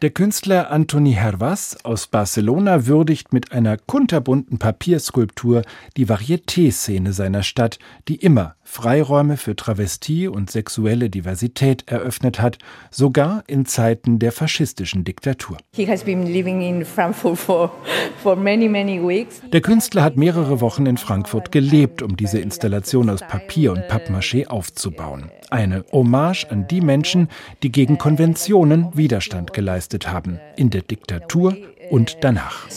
Der 0.00 0.10
Künstler 0.10 0.70
Antoni 0.70 1.14
Hervas 1.14 1.76
aus 1.82 2.06
Barcelona 2.06 2.86
würdigt 2.86 3.32
mit 3.32 3.50
einer 3.50 3.76
kunterbunten 3.76 4.60
Papierskulptur 4.60 5.62
die 5.96 6.06
Varieté-Szene 6.06 7.12
seiner 7.12 7.42
Stadt, 7.42 7.80
die 8.06 8.14
immer 8.14 8.54
Freiräume 8.62 9.36
für 9.38 9.56
Travestie 9.56 10.28
und 10.28 10.52
sexuelle 10.52 11.10
Diversität 11.10 11.88
eröffnet 11.88 12.40
hat, 12.40 12.58
sogar 12.92 13.42
in 13.48 13.66
Zeiten 13.66 14.20
der 14.20 14.30
faschistischen 14.30 15.02
Diktatur. 15.02 15.56
Der 19.52 19.60
Künstler 19.62 20.02
hat 20.04 20.16
mehrere 20.16 20.60
Wochen 20.60 20.86
in 20.86 20.96
Frankfurt 20.96 21.50
gelebt, 21.50 22.02
um 22.02 22.16
diese 22.16 22.38
Installation 22.38 23.10
aus 23.10 23.20
Papier 23.20 23.72
und 23.72 23.80
Pappmaché 23.88 24.46
aufzubauen. 24.46 25.32
Eine 25.50 25.84
Hommage 25.90 26.46
an 26.50 26.68
die 26.68 26.82
Menschen, 26.82 27.28
die 27.62 27.72
gegen 27.72 27.96
Konventionen 27.96 28.94
Widerstand 28.94 29.54
geleistet 29.54 29.87
haben, 30.06 30.38
in 30.56 30.70
der 30.70 30.82
Diktatur 30.82 31.56
und 31.90 32.18
danach. 32.20 32.68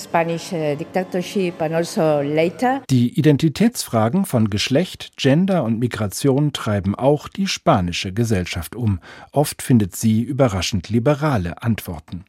Die 2.90 3.20
Identitätsfragen 3.20 4.26
von 4.26 4.50
Geschlecht, 4.50 5.18
Gender 5.18 5.64
und 5.64 5.80
Migration 5.80 6.54
treiben 6.54 6.96
auch 6.96 7.28
die 7.28 7.48
spanische 7.48 8.14
Gesellschaft 8.14 8.76
um. 8.76 9.00
Oft 9.32 9.62
findet 9.62 9.96
sie 9.96 10.22
überraschend 10.22 10.90
liberale 10.90 11.62
Antworten. 11.62 12.26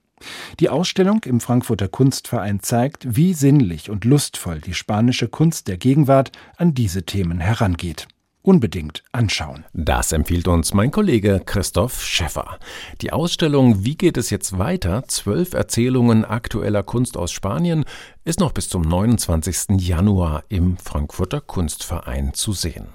Die 0.60 0.68
Ausstellung 0.68 1.22
im 1.24 1.40
Frankfurter 1.40 1.88
Kunstverein 1.88 2.60
zeigt, 2.60 3.16
wie 3.16 3.34
sinnlich 3.34 3.90
und 3.90 4.04
lustvoll 4.04 4.60
die 4.60 4.74
spanische 4.74 5.28
Kunst 5.28 5.66
der 5.68 5.78
Gegenwart 5.78 6.30
an 6.56 6.74
diese 6.74 7.04
Themen 7.04 7.40
herangeht 7.40 8.06
unbedingt 8.42 9.02
anschauen. 9.12 9.64
Das 9.72 10.12
empfiehlt 10.12 10.48
uns 10.48 10.74
mein 10.74 10.90
Kollege 10.90 11.40
Christoph 11.44 12.02
Schäffer. 12.02 12.58
Die 13.00 13.12
Ausstellung 13.12 13.84
Wie 13.84 13.96
geht 13.96 14.16
es 14.16 14.30
jetzt 14.30 14.58
weiter? 14.58 15.04
Zwölf 15.08 15.54
Erzählungen 15.54 16.24
aktueller 16.24 16.82
Kunst 16.82 17.16
aus 17.16 17.32
Spanien 17.32 17.84
ist 18.24 18.40
noch 18.40 18.52
bis 18.52 18.68
zum 18.68 18.82
29. 18.82 19.80
Januar 19.80 20.44
im 20.48 20.76
Frankfurter 20.76 21.40
Kunstverein 21.40 22.34
zu 22.34 22.52
sehen. 22.52 22.88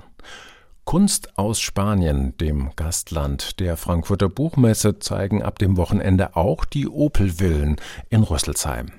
Kunst 0.87 1.37
aus 1.37 1.59
Spanien, 1.59 2.37
dem 2.37 2.71
Gastland 2.77 3.59
der 3.59 3.75
Frankfurter 3.75 4.29
Buchmesse, 4.29 4.99
zeigen 4.99 5.43
ab 5.43 5.59
dem 5.59 5.75
Wochenende 5.75 6.37
auch 6.37 6.63
die 6.63 6.87
Opel-Villen 6.87 7.75
in 8.09 8.23
Rüsselsheim. 8.23 8.93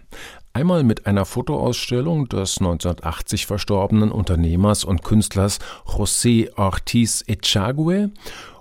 Einmal 0.53 0.83
mit 0.83 1.07
einer 1.07 1.25
Fotoausstellung 1.25 2.29
des 2.29 2.59
1980 2.59 3.47
verstorbenen 3.47 4.11
Unternehmers 4.11 4.85
und 4.85 5.05
Künstlers 5.05 5.59
José 5.87 6.51
Ortiz 6.57 7.23
Echague 7.27 8.11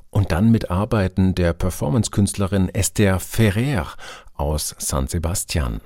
und 0.10 0.32
dann 0.32 0.52
mit 0.52 0.70
Arbeiten 0.72 1.36
der 1.36 1.54
Performancekünstlerin 1.54 2.70
Esther 2.70 3.20
Ferrer 3.20 3.94
aus 4.38 4.76
San 4.78 5.08
Sebastian. 5.08 5.82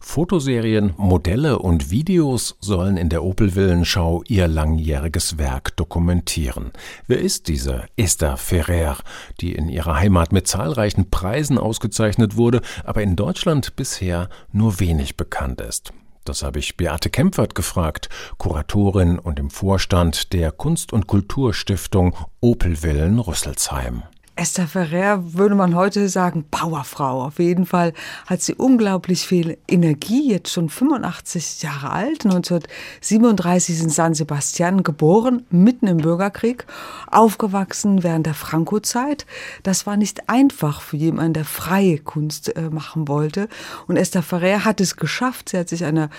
Fotoserien, 0.00 0.94
Modelle 0.96 1.58
und 1.58 1.90
Videos 1.90 2.56
sollen 2.60 2.96
in 2.96 3.08
der 3.08 3.24
Opel-Villenschau 3.24 4.22
ihr 4.28 4.48
langjähriges 4.48 5.38
Werk 5.38 5.76
dokumentieren. 5.76 6.72
Wer 7.06 7.20
ist 7.20 7.48
diese 7.48 7.84
Esther 7.96 8.36
Ferrer, 8.36 8.98
die 9.40 9.54
in 9.54 9.68
ihrer 9.68 9.96
Heimat 9.96 10.32
mit 10.32 10.46
zahlreichen 10.46 11.10
Preisen 11.10 11.58
ausgezeichnet 11.58 12.36
wurde, 12.36 12.60
aber 12.84 13.02
in 13.02 13.16
Deutschland 13.16 13.76
bisher 13.76 14.28
nur 14.52 14.80
wenig 14.80 15.16
bekannt 15.16 15.60
ist? 15.60 15.92
Das 16.26 16.42
habe 16.42 16.58
ich 16.58 16.76
Beate 16.76 17.08
Kempfert 17.08 17.54
gefragt, 17.54 18.08
Kuratorin 18.36 19.18
und 19.18 19.38
im 19.38 19.48
Vorstand 19.48 20.32
der 20.32 20.50
Kunst- 20.50 20.92
und 20.92 21.06
Kulturstiftung 21.06 22.16
Opelwillen 22.40 23.20
Rüsselsheim. 23.20 24.02
Esther 24.38 24.68
Ferrer 24.68 25.32
würde 25.32 25.54
man 25.54 25.74
heute 25.74 26.10
sagen, 26.10 26.44
Powerfrau. 26.50 27.24
Auf 27.24 27.38
jeden 27.38 27.64
Fall 27.64 27.94
hat 28.26 28.42
sie 28.42 28.54
unglaublich 28.54 29.26
viel 29.26 29.56
Energie, 29.66 30.30
jetzt 30.30 30.52
schon 30.52 30.68
85 30.68 31.62
Jahre 31.62 31.90
alt, 31.90 32.26
1937 32.26 33.80
in 33.80 33.88
San 33.88 34.12
Sebastian 34.12 34.82
geboren, 34.82 35.46
mitten 35.48 35.86
im 35.86 35.96
Bürgerkrieg, 35.96 36.66
aufgewachsen 37.10 38.02
während 38.02 38.26
der 38.26 38.34
Franco-Zeit. 38.34 39.24
Das 39.62 39.86
war 39.86 39.96
nicht 39.96 40.28
einfach 40.28 40.82
für 40.82 40.98
jemanden, 40.98 41.32
der 41.32 41.46
freie 41.46 41.98
Kunst 41.98 42.54
äh, 42.56 42.68
machen 42.68 43.08
wollte. 43.08 43.48
Und 43.86 43.96
Esther 43.96 44.22
Ferrer 44.22 44.66
hat 44.66 44.82
es 44.82 44.96
geschafft. 44.96 45.48
Sie 45.48 45.58
hat 45.58 45.70
sich 45.70 45.82
einer 45.86 46.10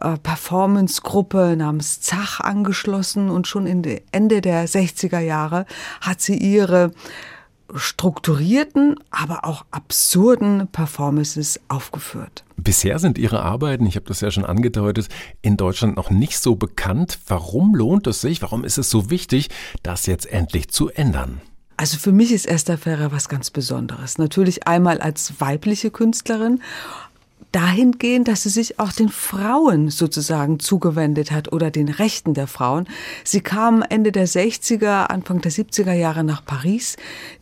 äh, 0.00 0.16
Performance-Gruppe 0.16 1.56
namens 1.58 2.00
Zach 2.00 2.40
angeschlossen 2.40 3.28
und 3.28 3.46
schon 3.46 3.66
Ende 3.66 4.40
der 4.40 4.66
60er 4.66 5.20
Jahre 5.20 5.66
hat 6.00 6.22
sie 6.22 6.38
ihre 6.38 6.92
strukturierten, 7.74 8.96
aber 9.10 9.44
auch 9.44 9.64
absurden 9.70 10.68
Performances 10.68 11.60
aufgeführt. 11.68 12.44
Bisher 12.56 12.98
sind 12.98 13.18
Ihre 13.18 13.42
Arbeiten, 13.42 13.86
ich 13.86 13.96
habe 13.96 14.06
das 14.06 14.20
ja 14.20 14.30
schon 14.30 14.44
angedeutet, 14.44 15.08
in 15.42 15.56
Deutschland 15.56 15.96
noch 15.96 16.10
nicht 16.10 16.38
so 16.38 16.56
bekannt. 16.56 17.18
Warum 17.26 17.74
lohnt 17.74 18.06
es 18.06 18.20
sich, 18.20 18.42
warum 18.42 18.64
ist 18.64 18.78
es 18.78 18.90
so 18.90 19.10
wichtig, 19.10 19.48
das 19.82 20.06
jetzt 20.06 20.26
endlich 20.26 20.68
zu 20.68 20.88
ändern? 20.88 21.40
Also 21.78 21.98
für 21.98 22.12
mich 22.12 22.32
ist 22.32 22.46
Esther 22.46 22.78
Ferrer 22.78 23.12
was 23.12 23.28
ganz 23.28 23.50
Besonderes. 23.50 24.16
Natürlich 24.16 24.66
einmal 24.66 24.98
als 24.98 25.34
weibliche 25.40 25.90
Künstlerin, 25.90 26.62
dahingehend, 27.56 28.28
dass 28.28 28.42
sie 28.42 28.50
sich 28.50 28.78
auch 28.78 28.92
den 28.92 29.08
Frauen 29.08 29.88
sozusagen 29.88 30.60
zugewendet 30.60 31.30
hat 31.30 31.54
oder 31.54 31.70
den 31.70 31.88
Rechten 31.88 32.34
der 32.34 32.46
Frauen. 32.46 32.86
Sie 33.24 33.40
kam 33.40 33.82
Ende 33.88 34.12
der 34.12 34.28
60er, 34.28 35.06
Anfang 35.06 35.40
der 35.40 35.50
70er 35.50 35.94
Jahre 35.94 36.22
nach 36.22 36.44
Paris. 36.44 36.96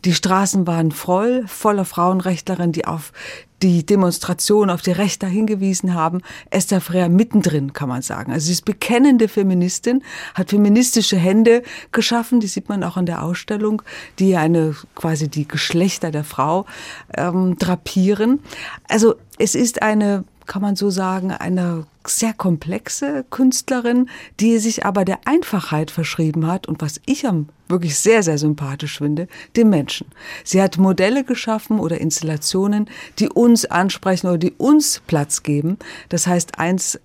Die 0.05 0.13
Straßen 0.13 0.65
waren 0.67 0.93
voll, 0.93 1.43
voller 1.47 1.83
Frauenrechtlerinnen, 1.83 2.71
die 2.71 2.85
auf 2.85 3.11
die 3.61 3.85
Demonstration 3.85 4.69
auf 4.69 4.81
die 4.81 4.91
Rechte 4.91 5.27
hingewiesen 5.27 5.93
haben. 5.93 6.21
Esther 6.49 6.81
Freer 6.81 7.09
mittendrin, 7.09 7.73
kann 7.73 7.89
man 7.89 8.01
sagen. 8.01 8.31
Also 8.31 8.47
sie 8.47 8.53
ist 8.53 8.65
bekennende 8.65 9.27
Feministin, 9.27 10.03
hat 10.33 10.49
feministische 10.49 11.17
Hände 11.17 11.63
geschaffen, 11.91 12.39
die 12.39 12.47
sieht 12.47 12.69
man 12.69 12.83
auch 12.83 12.97
in 12.97 13.05
der 13.05 13.23
Ausstellung, 13.23 13.81
die 14.19 14.35
eine 14.35 14.75
quasi 14.95 15.29
die 15.29 15.47
Geschlechter 15.47 16.11
der 16.11 16.23
Frau 16.23 16.65
ähm, 17.15 17.57
drapieren. 17.57 18.39
Also 18.87 19.15
es 19.37 19.55
ist 19.55 19.81
eine 19.81 20.23
kann 20.47 20.61
man 20.61 20.75
so 20.75 20.91
sagen, 20.91 21.31
eine 21.31 21.85
sehr 22.05 22.33
komplexe 22.33 23.25
Künstlerin, 23.31 24.09
die 24.39 24.59
sich 24.59 24.85
aber 24.85 25.05
der 25.05 25.19
Einfachheit 25.25 25.91
verschrieben 25.91 26.47
hat 26.47 26.67
und 26.67 26.81
was 26.81 27.01
ich 27.05 27.27
am 27.27 27.49
wirklich 27.67 27.97
sehr, 27.97 28.23
sehr 28.23 28.37
sympathisch 28.37 28.97
finde, 28.97 29.27
dem 29.55 29.69
Menschen. 29.69 30.07
Sie 30.43 30.61
hat 30.61 30.77
Modelle 30.77 31.23
geschaffen 31.23 31.79
oder 31.79 31.99
Installationen, 31.99 32.89
die 33.19 33.29
uns 33.29 33.65
ansprechen 33.65 34.27
oder 34.27 34.37
die 34.37 34.53
uns 34.53 35.01
Platz 35.07 35.43
geben. 35.43 35.77
Das 36.09 36.27
heißt, 36.27 36.59
eins 36.59 36.99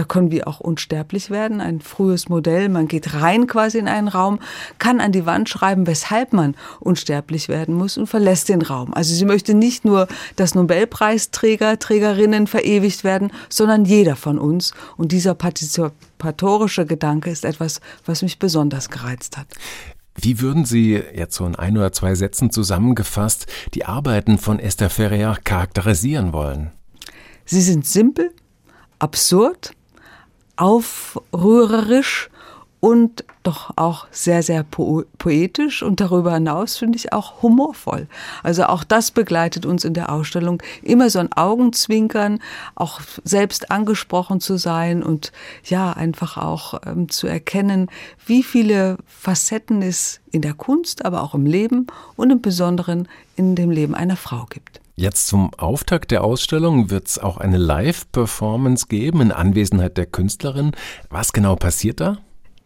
da 0.00 0.04
können 0.04 0.30
wir 0.30 0.48
auch 0.48 0.60
unsterblich 0.60 1.30
werden. 1.30 1.60
Ein 1.60 1.80
frühes 1.80 2.28
Modell, 2.28 2.68
man 2.68 2.88
geht 2.88 3.12
rein 3.14 3.46
quasi 3.46 3.78
in 3.78 3.88
einen 3.88 4.08
Raum, 4.08 4.38
kann 4.78 5.00
an 5.00 5.12
die 5.12 5.26
Wand 5.26 5.48
schreiben, 5.48 5.86
weshalb 5.86 6.32
man 6.32 6.54
unsterblich 6.78 7.48
werden 7.48 7.74
muss 7.74 7.98
und 7.98 8.06
verlässt 8.06 8.48
den 8.48 8.62
Raum. 8.62 8.94
Also 8.94 9.14
sie 9.14 9.24
möchte 9.24 9.52
nicht 9.52 9.84
nur, 9.84 10.08
dass 10.36 10.54
Nobelpreisträger, 10.54 11.78
Trägerinnen 11.78 12.46
verewigt 12.46 13.04
werden, 13.04 13.32
sondern 13.48 13.84
jeder 13.84 14.16
von 14.16 14.38
uns. 14.38 14.72
Und 14.96 15.12
dieser 15.12 15.34
partizipatorische 15.34 16.86
Gedanke 16.86 17.28
ist 17.28 17.44
etwas, 17.44 17.80
was 18.06 18.22
mich 18.22 18.38
besonders 18.38 18.90
gereizt 18.90 19.36
hat. 19.36 19.48
Wie 20.14 20.40
würden 20.40 20.64
Sie 20.64 20.94
jetzt 20.94 21.36
so 21.36 21.46
in 21.46 21.56
ein 21.56 21.76
oder 21.76 21.92
zwei 21.92 22.14
Sätzen 22.14 22.50
zusammengefasst 22.50 23.46
die 23.74 23.84
Arbeiten 23.84 24.38
von 24.38 24.58
Esther 24.58 24.90
Ferrer 24.90 25.36
charakterisieren 25.42 26.32
wollen? 26.32 26.72
Sie 27.44 27.60
sind 27.60 27.86
simpel, 27.86 28.32
absurd, 28.98 29.72
aufrührerisch 30.56 32.30
und 32.80 33.24
doch 33.42 33.72
auch 33.76 34.06
sehr, 34.10 34.42
sehr 34.42 34.64
po 34.64 35.04
poetisch 35.18 35.82
und 35.82 36.00
darüber 36.00 36.34
hinaus 36.34 36.76
finde 36.76 36.96
ich 36.96 37.12
auch 37.12 37.42
humorvoll. 37.42 38.06
Also 38.42 38.64
auch 38.64 38.84
das 38.84 39.10
begleitet 39.10 39.66
uns 39.66 39.84
in 39.84 39.94
der 39.94 40.10
Ausstellung. 40.10 40.62
Immer 40.82 41.10
so 41.10 41.18
ein 41.18 41.32
Augenzwinkern, 41.32 42.40
auch 42.74 43.00
selbst 43.24 43.70
angesprochen 43.70 44.40
zu 44.40 44.56
sein 44.56 45.02
und 45.02 45.32
ja, 45.64 45.92
einfach 45.92 46.36
auch 46.36 46.80
ähm, 46.86 47.08
zu 47.08 47.26
erkennen, 47.26 47.88
wie 48.26 48.42
viele 48.42 48.96
Facetten 49.06 49.82
es 49.82 50.20
in 50.30 50.42
der 50.42 50.54
Kunst, 50.54 51.04
aber 51.04 51.22
auch 51.22 51.34
im 51.34 51.46
Leben 51.46 51.86
und 52.16 52.30
im 52.30 52.40
Besonderen 52.40 53.08
in 53.36 53.54
dem 53.56 53.70
Leben 53.70 53.94
einer 53.94 54.16
Frau 54.16 54.46
gibt. 54.48 54.80
Jetzt 54.96 55.28
zum 55.28 55.54
Auftakt 55.54 56.10
der 56.10 56.22
Ausstellung 56.22 56.90
wird 56.90 57.08
es 57.08 57.18
auch 57.18 57.38
eine 57.38 57.56
Live-Performance 57.56 58.86
geben 58.86 59.22
in 59.22 59.32
Anwesenheit 59.32 59.96
der 59.96 60.04
Künstlerin. 60.04 60.72
Was 61.08 61.32
genau 61.32 61.56
passiert 61.56 62.00
da? 62.00 62.18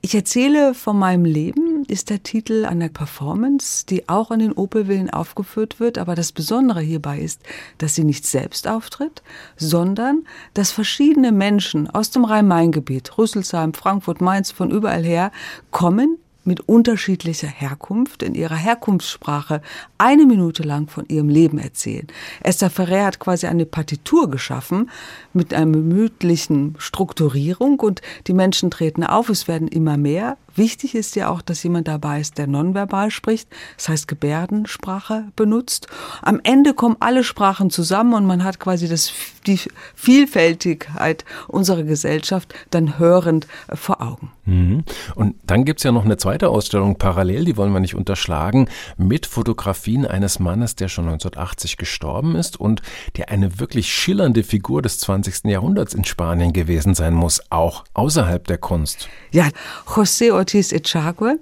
Ich 0.04 0.14
erzähle 0.14 0.74
von 0.74 0.98
meinem 0.98 1.24
Leben, 1.24 1.86
ist 1.86 2.10
der 2.10 2.22
Titel 2.22 2.66
einer 2.66 2.90
Performance, 2.90 3.86
die 3.86 4.06
auch 4.06 4.30
in 4.30 4.40
den 4.40 4.52
Opelwillen 4.52 5.08
aufgeführt 5.08 5.80
wird. 5.80 5.96
Aber 5.96 6.14
das 6.14 6.30
Besondere 6.30 6.82
hierbei 6.82 7.20
ist, 7.20 7.40
dass 7.78 7.94
sie 7.94 8.04
nicht 8.04 8.26
selbst 8.26 8.68
auftritt, 8.68 9.22
sondern 9.56 10.26
dass 10.52 10.72
verschiedene 10.72 11.32
Menschen 11.32 11.88
aus 11.88 12.10
dem 12.10 12.26
Rhein-Main-Gebiet, 12.26 13.16
Rüsselsheim, 13.16 13.72
Frankfurt, 13.72 14.20
Mainz, 14.20 14.50
von 14.50 14.70
überall 14.70 15.04
her 15.04 15.32
kommen, 15.70 16.18
mit 16.44 16.68
unterschiedlicher 16.68 17.48
Herkunft 17.48 18.22
in 18.22 18.34
ihrer 18.34 18.56
Herkunftssprache 18.56 19.62
eine 19.98 20.26
Minute 20.26 20.62
lang 20.62 20.88
von 20.88 21.04
ihrem 21.08 21.28
Leben 21.28 21.58
erzählen. 21.58 22.06
Esther 22.42 22.70
Ferrer 22.70 23.06
hat 23.06 23.18
quasi 23.18 23.46
eine 23.46 23.66
Partitur 23.66 24.30
geschaffen 24.30 24.90
mit 25.32 25.54
einer 25.54 25.72
gemütlichen 25.72 26.74
Strukturierung 26.78 27.80
und 27.80 28.02
die 28.26 28.34
Menschen 28.34 28.70
treten 28.70 29.04
auf, 29.04 29.28
es 29.28 29.48
werden 29.48 29.68
immer 29.68 29.96
mehr. 29.96 30.36
Wichtig 30.56 30.94
ist 30.94 31.16
ja 31.16 31.28
auch, 31.28 31.42
dass 31.42 31.62
jemand 31.62 31.88
dabei 31.88 32.20
ist, 32.20 32.38
der 32.38 32.46
nonverbal 32.46 33.10
spricht, 33.10 33.48
das 33.76 33.88
heißt 33.88 34.08
Gebärdensprache 34.08 35.24
benutzt. 35.36 35.88
Am 36.22 36.40
Ende 36.42 36.74
kommen 36.74 36.96
alle 37.00 37.24
Sprachen 37.24 37.70
zusammen 37.70 38.14
und 38.14 38.26
man 38.26 38.44
hat 38.44 38.60
quasi 38.60 38.88
das, 38.88 39.12
die 39.46 39.58
Vielfältigkeit 39.94 41.24
unserer 41.48 41.82
Gesellschaft 41.82 42.54
dann 42.70 42.98
hörend 42.98 43.46
vor 43.72 44.00
Augen. 44.00 44.30
Mhm. 44.46 44.84
Und 45.14 45.36
dann 45.44 45.64
gibt's 45.64 45.82
ja 45.82 45.92
noch 45.92 46.04
eine 46.04 46.16
zweite 46.16 46.50
Ausstellung 46.50 46.96
parallel, 46.96 47.44
die 47.44 47.56
wollen 47.56 47.72
wir 47.72 47.80
nicht 47.80 47.94
unterschlagen, 47.94 48.68
mit 48.96 49.26
Fotografien 49.26 50.06
eines 50.06 50.38
Mannes, 50.38 50.76
der 50.76 50.88
schon 50.88 51.06
1980 51.06 51.76
gestorben 51.76 52.36
ist 52.36 52.60
und 52.60 52.82
der 53.16 53.30
eine 53.30 53.58
wirklich 53.58 53.92
schillernde 53.92 54.42
Figur 54.42 54.82
des 54.82 54.98
20. 54.98 55.44
Jahrhunderts 55.44 55.94
in 55.94 56.04
Spanien 56.04 56.52
gewesen 56.52 56.94
sein 56.94 57.14
muss, 57.14 57.42
auch 57.50 57.84
außerhalb 57.94 58.46
der 58.46 58.58
Kunst. 58.58 59.08
Ja, 59.30 59.48
José 59.86 60.32
Ortiz 60.44 60.72
Echague, 60.72 61.38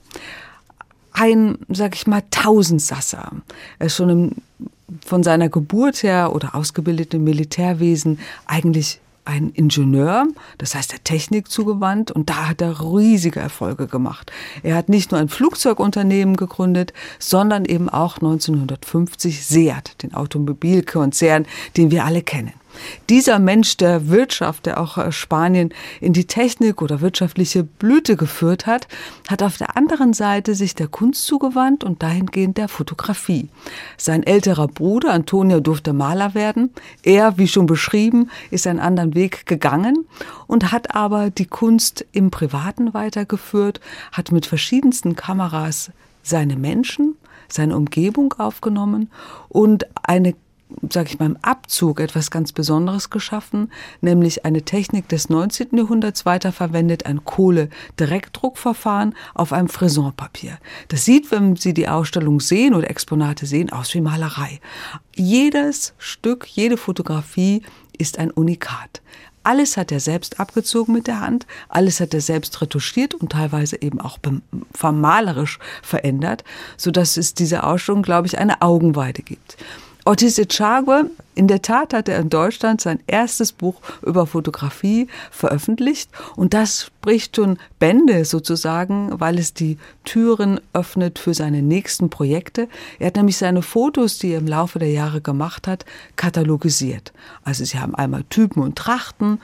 ein, 1.13 1.59
sag 1.69 1.97
ich 1.97 2.07
mal, 2.07 2.23
Tausendsasser. 2.31 3.33
Er 3.81 3.87
ist 3.87 3.97
schon 3.97 4.09
im, 4.09 4.31
von 5.05 5.25
seiner 5.25 5.49
Geburt 5.49 6.05
her 6.05 6.33
oder 6.33 6.55
ausgebildet 6.55 7.13
im 7.15 7.25
Militärwesen 7.25 8.21
eigentlich 8.47 9.01
ein 9.25 9.51
Ingenieur, 9.51 10.29
das 10.59 10.77
heißt 10.77 10.93
der 10.93 11.03
Technik 11.03 11.51
zugewandt 11.51 12.13
und 12.13 12.31
da 12.31 12.49
hat 12.49 12.61
er 12.61 12.81
riesige 12.81 13.41
Erfolge 13.41 13.89
gemacht. 13.89 14.31
Er 14.63 14.77
hat 14.77 14.89
nicht 14.89 15.11
nur 15.11 15.21
ein 15.21 15.29
Flugzeugunternehmen 15.29 16.37
gegründet, 16.37 16.93
sondern 17.19 17.65
eben 17.65 17.89
auch 17.89 18.17
1950 18.19 19.45
Seat, 19.45 20.01
den 20.05 20.15
Automobilkonzern, 20.15 21.47
den 21.77 21.91
wir 21.91 22.05
alle 22.05 22.23
kennen. 22.23 22.53
Dieser 23.09 23.39
Mensch 23.39 23.77
der 23.77 24.09
Wirtschaft, 24.09 24.67
der 24.67 24.81
auch 24.81 24.99
äh, 24.99 25.13
Spanien 25.13 25.73
in 26.01 26.13
die 26.13 26.27
Technik 26.27 26.83
oder 26.83 27.01
wirtschaftliche 27.01 27.65
Blüte 27.65 28.17
geführt 28.17 28.67
hat, 28.67 28.89
hat 29.29 29.43
auf 29.43 29.57
der 29.57 29.77
anderen 29.77 30.13
Seite 30.13 30.55
sich 30.55 30.75
der 30.75 30.89
Kunst 30.89 31.27
zugewandt 31.27 31.85
und 31.85 32.03
dahingehend 32.03 32.59
der 32.59 32.69
Fotografie. 32.69 33.49
Sein 33.97 34.23
älterer 34.23 34.69
Bruder 34.69 35.13
Antonio 35.13 35.61
durfte 35.61 35.93
Maler 35.93 36.35
werden. 36.35 36.71
Er, 37.03 37.39
wie 37.39 37.49
schon 37.49 37.67
beschrieben, 37.67 38.31
ist 38.51 38.67
einen 38.67 38.81
anderen 38.81 39.15
Weg 39.15 39.47
gegangen 39.47 40.07
und 40.47 40.73
hat 40.73 40.95
aber 40.95 41.31
die 41.31 41.47
Kunst 41.47 42.05
im 42.13 42.31
Privaten 42.31 42.95
weitergeführt, 42.95 43.81
hat 44.13 44.33
mit 44.33 44.47
verschiedensten 44.47 45.17
Kameras 45.17 45.91
seine 46.23 46.57
Menschen, 46.57 47.17
seine 47.49 47.77
Umgebung 47.77 48.35
aufgenommen 48.39 49.11
und 49.49 49.87
eine 50.03 50.35
sage 50.91 51.09
ich 51.11 51.19
mal, 51.19 51.27
im 51.27 51.37
Abzug 51.43 52.01
etwas 52.01 52.31
ganz 52.31 52.53
Besonderes 52.53 53.11
geschaffen, 53.11 53.71
nämlich 54.01 54.45
eine 54.45 54.63
Technik 54.63 55.09
des 55.09 55.29
19. 55.29 55.77
Jahrhunderts 55.77 56.27
weiterverwendet, 56.27 57.07
ein 57.07 57.25
Kohle-Direktdruckverfahren 57.25 59.15
auf 59.35 59.53
einem 59.53 59.69
Frisonpapier. 59.69 60.59
Das 60.89 61.05
sieht, 61.05 61.31
wenn 61.31 61.57
Sie 61.57 61.75
die 61.75 61.89
Ausstellung 61.89 62.41
sehen 62.41 62.75
oder 62.75 62.91
Exponate 62.91 63.47
sehen, 63.47 63.71
aus 63.71 63.95
wie 63.95 64.01
Malerei. 64.01 64.61
Jedes 65.15 65.95
Stück, 65.99 66.47
jede 66.47 66.77
Fotografie 66.77 67.63
ist 67.99 68.19
ein 68.19 68.31
Unikat. 68.31 69.03
Alles 69.45 69.77
hat 69.77 69.91
er 69.91 69.99
selbst 69.99 70.39
abgezogen 70.39 70.95
mit 70.95 71.09
der 71.09 71.21
Hand, 71.21 71.47
alles 71.69 71.99
hat 71.99 72.15
er 72.15 72.21
selbst 72.21 72.61
retuschiert 72.61 73.15
und 73.15 73.33
teilweise 73.33 73.81
eben 73.83 74.01
auch 74.01 74.19
vermalerisch 74.73 75.59
verändert, 75.83 76.45
so 76.77 76.93
dass 76.93 77.17
es 77.17 77.35
diese 77.35 77.65
Ausstellung, 77.65 78.03
glaube 78.03 78.29
ich, 78.29 78.39
eine 78.39 78.63
Augenweide 78.63 79.23
gibt. 79.23 79.57
Ortiz 80.05 80.37
Echagüe, 80.39 81.11
in 81.37 81.47
der 81.47 81.63
Tat 81.63 81.95
hat 81.95 82.09
er 82.09 82.19
in 82.19 82.29
Deutschland 82.29 82.81
sein 82.81 82.99
erstes 83.07 83.53
Buch 83.53 83.81
über 84.03 84.27
Fotografie 84.27 85.07
veröffentlicht 85.31 86.11
und 86.35 86.55
das 86.55 86.87
spricht 86.87 87.37
schon 87.37 87.57
Bände 87.79 88.25
sozusagen, 88.25 89.21
weil 89.21 89.39
es 89.39 89.55
die 89.55 89.79
Türen 90.05 90.61
öffnet 90.73 91.21
für 91.21 91.35
seine 91.35 91.63
nächsten 91.63 92.11
Projekte. 92.11 92.69
Er 92.99 93.07
hat 93.07 93.17
nämlich 93.17 93.37
seine 93.37 93.63
Fotos, 93.63 94.19
die 94.19 94.33
er 94.33 94.39
im 94.39 94.49
Laufe 94.49 94.81
der 94.81 94.91
Jahre 94.91 95.21
gemacht 95.21 95.69
hat, 95.69 95.85
katalogisiert. 96.17 97.13
Also 97.45 97.65
sie 97.65 97.79
haben 97.79 97.95
einmal 97.95 98.25
Typen 98.25 98.61
und 98.61 98.77
Trachten, 98.77 99.41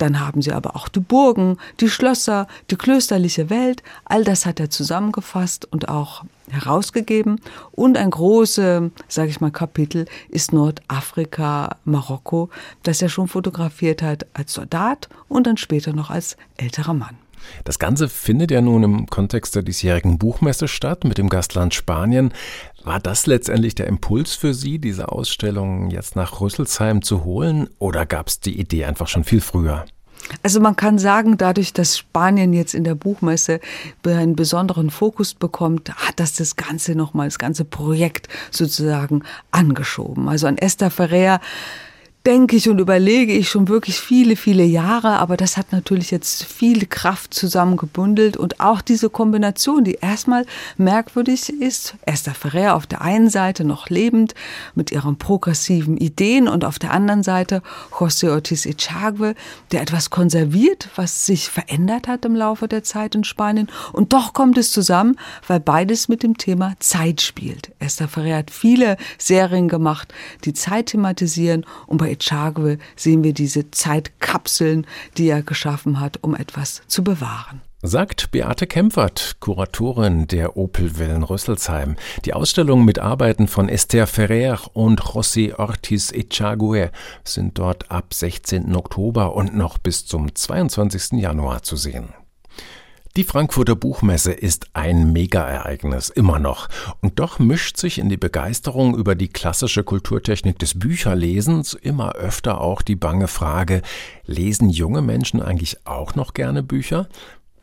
dann 0.00 0.20
haben 0.20 0.42
sie 0.42 0.52
aber 0.52 0.76
auch 0.76 0.88
die 0.88 1.00
Burgen, 1.00 1.58
die 1.80 1.88
Schlösser, 1.88 2.46
die 2.70 2.76
klösterliche 2.76 3.50
Welt. 3.50 3.82
All 4.04 4.24
das 4.24 4.46
hat 4.46 4.60
er 4.60 4.70
zusammengefasst 4.70 5.66
und 5.70 5.88
auch 5.88 6.24
herausgegeben. 6.50 7.40
Und 7.72 7.96
ein 7.96 8.10
großes, 8.10 8.90
sage 9.08 9.30
ich 9.30 9.40
mal, 9.40 9.50
Kapitel 9.50 10.06
ist 10.28 10.52
Nordafrika, 10.52 11.76
Marokko, 11.84 12.48
das 12.82 13.02
er 13.02 13.08
schon 13.08 13.28
fotografiert 13.28 14.02
hat 14.02 14.26
als 14.32 14.52
Soldat 14.52 15.08
und 15.28 15.46
dann 15.46 15.56
später 15.56 15.92
noch 15.92 16.10
als 16.10 16.36
älterer 16.56 16.94
Mann. 16.94 17.16
Das 17.64 17.78
Ganze 17.78 18.08
findet 18.08 18.50
ja 18.50 18.60
nun 18.60 18.82
im 18.82 19.06
Kontext 19.06 19.54
der 19.54 19.62
diesjährigen 19.62 20.18
Buchmesse 20.18 20.68
statt 20.68 21.04
mit 21.04 21.18
dem 21.18 21.28
Gastland 21.28 21.74
Spanien. 21.74 22.32
War 22.82 22.98
das 22.98 23.26
letztendlich 23.26 23.74
der 23.74 23.86
Impuls 23.86 24.34
für 24.34 24.54
Sie, 24.54 24.78
diese 24.78 25.10
Ausstellung 25.10 25.90
jetzt 25.90 26.16
nach 26.16 26.40
Rüsselsheim 26.40 27.02
zu 27.02 27.24
holen 27.24 27.68
oder 27.78 28.06
gab 28.06 28.28
es 28.28 28.40
die 28.40 28.58
Idee 28.58 28.86
einfach 28.86 29.06
schon 29.06 29.24
viel 29.24 29.42
früher? 29.42 29.84
Also 30.42 30.60
man 30.60 30.76
kann 30.76 30.98
sagen, 30.98 31.36
dadurch, 31.36 31.72
dass 31.72 31.98
Spanien 31.98 32.52
jetzt 32.52 32.74
in 32.74 32.84
der 32.84 32.94
Buchmesse 32.94 33.60
einen 34.04 34.36
besonderen 34.36 34.90
Fokus 34.90 35.34
bekommt, 35.34 35.90
hat 35.94 36.20
das 36.20 36.34
das 36.34 36.56
Ganze 36.56 36.94
nochmal, 36.94 37.26
das 37.26 37.38
ganze 37.38 37.64
Projekt 37.64 38.28
sozusagen 38.50 39.24
angeschoben. 39.50 40.28
Also 40.28 40.46
an 40.46 40.56
Esther 40.56 40.90
Ferrer 40.90 41.40
denke 42.26 42.56
ich 42.56 42.68
und 42.68 42.78
überlege 42.78 43.32
ich 43.32 43.48
schon 43.48 43.68
wirklich 43.68 43.98
viele, 43.98 44.36
viele 44.36 44.64
Jahre, 44.64 45.18
aber 45.18 45.38
das 45.38 45.56
hat 45.56 45.72
natürlich 45.72 46.10
jetzt 46.10 46.44
viel 46.44 46.86
Kraft 46.86 47.32
zusammengebündelt 47.32 48.36
und 48.36 48.60
auch 48.60 48.82
diese 48.82 49.08
Kombination, 49.08 49.84
die 49.84 49.94
erstmal 49.94 50.44
merkwürdig 50.76 51.48
ist. 51.48 51.94
Esther 52.02 52.34
Ferrer 52.34 52.74
auf 52.74 52.86
der 52.86 53.00
einen 53.00 53.30
Seite 53.30 53.64
noch 53.64 53.88
lebend 53.88 54.34
mit 54.74 54.92
ihren 54.92 55.16
progressiven 55.16 55.96
Ideen 55.96 56.46
und 56.46 56.66
auf 56.66 56.78
der 56.78 56.90
anderen 56.90 57.22
Seite 57.22 57.62
José 57.90 58.30
Ortiz 58.30 58.66
Echagüe, 58.66 59.34
der 59.72 59.80
etwas 59.80 60.10
konserviert, 60.10 60.90
was 60.96 61.24
sich 61.24 61.48
verändert 61.48 62.06
hat 62.06 62.26
im 62.26 62.36
Laufe 62.36 62.68
der 62.68 62.82
Zeit 62.82 63.14
in 63.14 63.24
Spanien 63.24 63.68
und 63.94 64.12
doch 64.12 64.34
kommt 64.34 64.58
es 64.58 64.72
zusammen, 64.72 65.16
weil 65.46 65.60
beides 65.60 66.08
mit 66.08 66.22
dem 66.22 66.36
Thema 66.36 66.74
Zeit 66.80 67.22
spielt. 67.22 67.72
Esther 67.78 68.08
Ferrer 68.08 68.36
hat 68.36 68.50
viele 68.50 68.98
Serien 69.16 69.68
gemacht, 69.68 70.12
die 70.44 70.52
Zeit 70.52 70.86
thematisieren 70.86 71.64
und 71.86 71.96
bei 71.96 72.09
Echagüe 72.10 72.78
sehen 72.96 73.24
wir 73.24 73.32
diese 73.32 73.70
Zeitkapseln, 73.70 74.86
die 75.16 75.28
er 75.28 75.42
geschaffen 75.42 76.00
hat, 76.00 76.18
um 76.22 76.34
etwas 76.34 76.82
zu 76.86 77.02
bewahren. 77.02 77.62
Sagt 77.82 78.30
Beate 78.30 78.66
Kempfert, 78.66 79.36
Kuratorin 79.40 80.26
der 80.26 80.58
Opelwellen 80.58 81.22
Rüsselsheim. 81.22 81.96
Die 82.26 82.34
Ausstellung 82.34 82.84
mit 82.84 82.98
Arbeiten 82.98 83.48
von 83.48 83.70
Esther 83.70 84.06
Ferrer 84.06 84.60
und 84.74 85.00
José 85.00 85.58
Ortiz 85.58 86.12
Echagüe 86.12 86.90
sind 87.24 87.58
dort 87.58 87.90
ab 87.90 88.12
16. 88.12 88.76
Oktober 88.76 89.34
und 89.34 89.56
noch 89.56 89.78
bis 89.78 90.04
zum 90.04 90.34
22. 90.34 91.12
Januar 91.12 91.62
zu 91.62 91.76
sehen. 91.76 92.10
Die 93.16 93.24
Frankfurter 93.24 93.74
Buchmesse 93.74 94.30
ist 94.30 94.68
ein 94.72 95.12
Mega-Ereignis, 95.12 96.10
immer 96.10 96.38
noch. 96.38 96.68
Und 97.00 97.18
doch 97.18 97.40
mischt 97.40 97.76
sich 97.76 97.98
in 97.98 98.08
die 98.08 98.16
Begeisterung 98.16 98.96
über 98.96 99.16
die 99.16 99.26
klassische 99.26 99.82
Kulturtechnik 99.82 100.60
des 100.60 100.78
Bücherlesens 100.78 101.74
immer 101.74 102.12
öfter 102.12 102.60
auch 102.60 102.82
die 102.82 102.94
bange 102.94 103.26
Frage, 103.26 103.82
lesen 104.26 104.70
junge 104.70 105.02
Menschen 105.02 105.42
eigentlich 105.42 105.84
auch 105.88 106.14
noch 106.14 106.34
gerne 106.34 106.62
Bücher? 106.62 107.08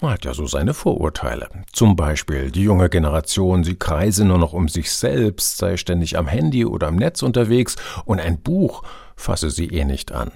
Man 0.01 0.11
hat 0.11 0.25
ja 0.25 0.33
so 0.33 0.47
seine 0.47 0.73
Vorurteile. 0.73 1.47
Zum 1.71 1.95
Beispiel, 1.95 2.51
die 2.51 2.63
junge 2.63 2.89
Generation, 2.89 3.63
sie 3.63 3.75
kreise 3.75 4.25
nur 4.25 4.39
noch 4.39 4.51
um 4.51 4.67
sich 4.67 4.91
selbst, 4.91 5.57
sei 5.57 5.77
ständig 5.77 6.17
am 6.17 6.27
Handy 6.27 6.65
oder 6.65 6.89
im 6.89 6.97
Netz 6.97 7.21
unterwegs 7.23 7.77
und 8.03 8.19
ein 8.19 8.41
Buch 8.41 8.83
fasse 9.15 9.49
sie 9.49 9.67
eh 9.67 9.85
nicht 9.85 10.11
an. 10.11 10.31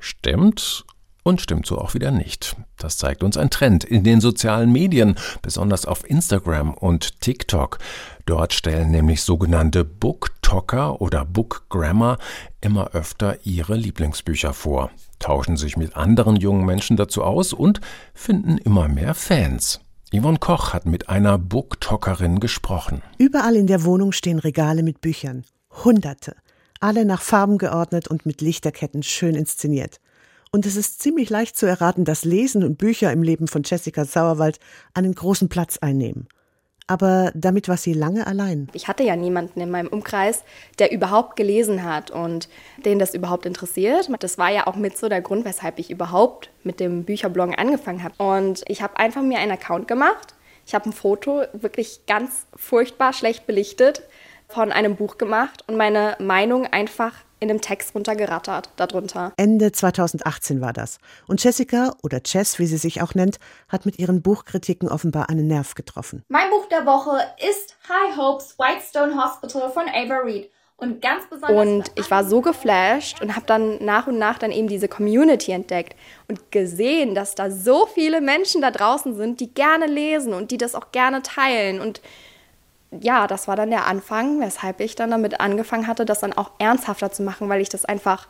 Stimmt 0.00 0.86
und 1.28 1.42
stimmt 1.42 1.66
so 1.66 1.76
auch 1.76 1.92
wieder 1.92 2.10
nicht. 2.10 2.56
Das 2.78 2.96
zeigt 2.96 3.22
uns 3.22 3.36
ein 3.36 3.50
Trend 3.50 3.84
in 3.84 4.02
den 4.02 4.22
sozialen 4.22 4.72
Medien, 4.72 5.16
besonders 5.42 5.84
auf 5.84 6.08
Instagram 6.08 6.72
und 6.72 7.20
TikTok. 7.20 7.78
Dort 8.24 8.54
stellen 8.54 8.90
nämlich 8.90 9.22
sogenannte 9.22 9.84
Booktalker 9.84 11.02
oder 11.02 11.26
Bookgrammer 11.26 12.16
immer 12.62 12.92
öfter 12.94 13.36
ihre 13.44 13.76
Lieblingsbücher 13.76 14.54
vor, 14.54 14.90
tauschen 15.18 15.58
sich 15.58 15.76
mit 15.76 15.96
anderen 15.96 16.36
jungen 16.36 16.64
Menschen 16.64 16.96
dazu 16.96 17.22
aus 17.22 17.52
und 17.52 17.82
finden 18.14 18.56
immer 18.56 18.88
mehr 18.88 19.14
Fans. 19.14 19.80
Yvonne 20.10 20.38
Koch 20.38 20.72
hat 20.72 20.86
mit 20.86 21.10
einer 21.10 21.36
Booktalkerin 21.36 22.40
gesprochen. 22.40 23.02
Überall 23.18 23.56
in 23.56 23.66
der 23.66 23.84
Wohnung 23.84 24.12
stehen 24.12 24.38
Regale 24.38 24.82
mit 24.82 25.02
Büchern. 25.02 25.44
Hunderte. 25.84 26.36
Alle 26.80 27.04
nach 27.04 27.20
Farben 27.20 27.58
geordnet 27.58 28.08
und 28.08 28.24
mit 28.24 28.40
Lichterketten 28.40 29.02
schön 29.02 29.34
inszeniert. 29.34 30.00
Und 30.50 30.66
es 30.66 30.76
ist 30.76 31.00
ziemlich 31.02 31.30
leicht 31.30 31.56
zu 31.56 31.66
erraten, 31.66 32.04
dass 32.04 32.24
Lesen 32.24 32.64
und 32.64 32.78
Bücher 32.78 33.12
im 33.12 33.22
Leben 33.22 33.48
von 33.48 33.62
Jessica 33.64 34.04
Sauerwald 34.04 34.58
einen 34.94 35.14
großen 35.14 35.48
Platz 35.48 35.78
einnehmen. 35.78 36.28
Aber 36.90 37.30
damit 37.34 37.68
war 37.68 37.76
sie 37.76 37.92
lange 37.92 38.26
allein. 38.26 38.70
Ich 38.72 38.88
hatte 38.88 39.02
ja 39.02 39.14
niemanden 39.14 39.60
in 39.60 39.70
meinem 39.70 39.88
Umkreis, 39.88 40.42
der 40.78 40.90
überhaupt 40.90 41.36
gelesen 41.36 41.84
hat 41.84 42.10
und 42.10 42.48
den 42.82 42.98
das 42.98 43.12
überhaupt 43.12 43.44
interessiert. 43.44 44.08
Das 44.20 44.38
war 44.38 44.50
ja 44.50 44.66
auch 44.66 44.76
mit 44.76 44.96
so 44.96 45.10
der 45.10 45.20
Grund, 45.20 45.44
weshalb 45.44 45.78
ich 45.78 45.90
überhaupt 45.90 46.48
mit 46.64 46.80
dem 46.80 47.04
Bücherbloggen 47.04 47.54
angefangen 47.54 48.02
habe. 48.02 48.14
Und 48.22 48.64
ich 48.68 48.80
habe 48.80 48.98
einfach 48.98 49.20
mir 49.20 49.38
einen 49.38 49.52
Account 49.52 49.86
gemacht. 49.86 50.34
Ich 50.66 50.74
habe 50.74 50.88
ein 50.88 50.94
Foto 50.94 51.42
wirklich 51.52 52.06
ganz 52.06 52.46
furchtbar 52.56 53.12
schlecht 53.12 53.46
belichtet 53.46 54.02
von 54.48 54.72
einem 54.72 54.96
Buch 54.96 55.18
gemacht 55.18 55.64
und 55.66 55.76
meine 55.76 56.16
Meinung 56.20 56.66
einfach 56.66 57.12
in 57.40 57.48
dem 57.48 57.60
Text 57.60 57.94
runtergerattert 57.94 58.70
darunter. 58.76 59.32
Ende 59.36 59.72
2018 59.72 60.60
war 60.60 60.72
das. 60.72 60.98
Und 61.26 61.42
Jessica, 61.42 61.94
oder 62.02 62.20
Jess, 62.24 62.58
wie 62.58 62.66
sie 62.66 62.76
sich 62.76 63.02
auch 63.02 63.14
nennt, 63.14 63.38
hat 63.68 63.86
mit 63.86 63.98
ihren 63.98 64.22
Buchkritiken 64.22 64.88
offenbar 64.88 65.28
einen 65.28 65.46
Nerv 65.46 65.74
getroffen. 65.74 66.24
Mein 66.28 66.50
Buch 66.50 66.66
der 66.68 66.86
Woche 66.86 67.18
ist 67.48 67.76
High 67.88 68.16
Hopes 68.16 68.58
Whitestone 68.58 69.22
Hospital 69.22 69.70
von 69.70 69.84
Ava 69.88 70.18
Reed. 70.18 70.50
Und 70.80 71.02
ganz 71.02 71.28
besonders. 71.28 71.66
Und 71.66 71.90
ich 71.96 72.08
war 72.08 72.24
so 72.24 72.40
geflasht 72.40 73.20
und 73.20 73.34
habe 73.34 73.46
dann 73.46 73.84
nach 73.84 74.06
und 74.06 74.16
nach 74.16 74.38
dann 74.38 74.52
eben 74.52 74.68
diese 74.68 74.86
Community 74.86 75.50
entdeckt 75.50 75.96
und 76.28 76.52
gesehen, 76.52 77.16
dass 77.16 77.34
da 77.34 77.50
so 77.50 77.86
viele 77.86 78.20
Menschen 78.20 78.62
da 78.62 78.70
draußen 78.70 79.16
sind, 79.16 79.40
die 79.40 79.52
gerne 79.52 79.86
lesen 79.86 80.34
und 80.34 80.52
die 80.52 80.56
das 80.56 80.76
auch 80.76 80.92
gerne 80.92 81.22
teilen 81.22 81.80
und 81.80 82.00
ja, 82.90 83.26
das 83.26 83.48
war 83.48 83.56
dann 83.56 83.70
der 83.70 83.86
Anfang, 83.86 84.40
weshalb 84.40 84.80
ich 84.80 84.94
dann 84.94 85.10
damit 85.10 85.40
angefangen 85.40 85.86
hatte, 85.86 86.04
das 86.04 86.20
dann 86.20 86.32
auch 86.32 86.52
ernsthafter 86.58 87.12
zu 87.12 87.22
machen, 87.22 87.48
weil 87.48 87.60
ich 87.60 87.68
das 87.68 87.84
einfach 87.84 88.28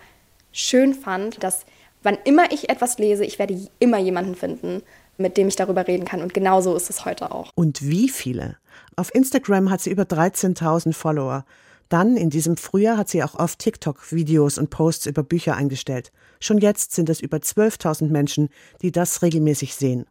schön 0.52 0.94
fand, 0.94 1.42
dass 1.42 1.64
wann 2.02 2.18
immer 2.24 2.50
ich 2.52 2.68
etwas 2.68 2.98
lese, 2.98 3.24
ich 3.24 3.38
werde 3.38 3.68
immer 3.78 3.98
jemanden 3.98 4.34
finden, 4.34 4.82
mit 5.16 5.36
dem 5.36 5.48
ich 5.48 5.56
darüber 5.56 5.86
reden 5.86 6.04
kann. 6.04 6.22
Und 6.22 6.34
genauso 6.34 6.74
ist 6.74 6.90
es 6.90 7.04
heute 7.04 7.32
auch. 7.32 7.50
Und 7.54 7.82
wie 7.82 8.08
viele? 8.08 8.56
Auf 8.96 9.14
Instagram 9.14 9.70
hat 9.70 9.80
sie 9.80 9.90
über 9.90 10.04
13.000 10.04 10.92
Follower. 10.92 11.44
Dann, 11.88 12.16
in 12.16 12.30
diesem 12.30 12.56
Frühjahr, 12.56 12.98
hat 12.98 13.08
sie 13.08 13.22
auch 13.22 13.34
auf 13.34 13.56
TikTok 13.56 14.12
Videos 14.12 14.58
und 14.58 14.70
Posts 14.70 15.06
über 15.06 15.22
Bücher 15.22 15.56
eingestellt. 15.56 16.12
Schon 16.38 16.58
jetzt 16.58 16.92
sind 16.92 17.08
es 17.08 17.20
über 17.20 17.38
12.000 17.38 18.08
Menschen, 18.08 18.50
die 18.82 18.92
das 18.92 19.22
regelmäßig 19.22 19.74
sehen. 19.74 20.04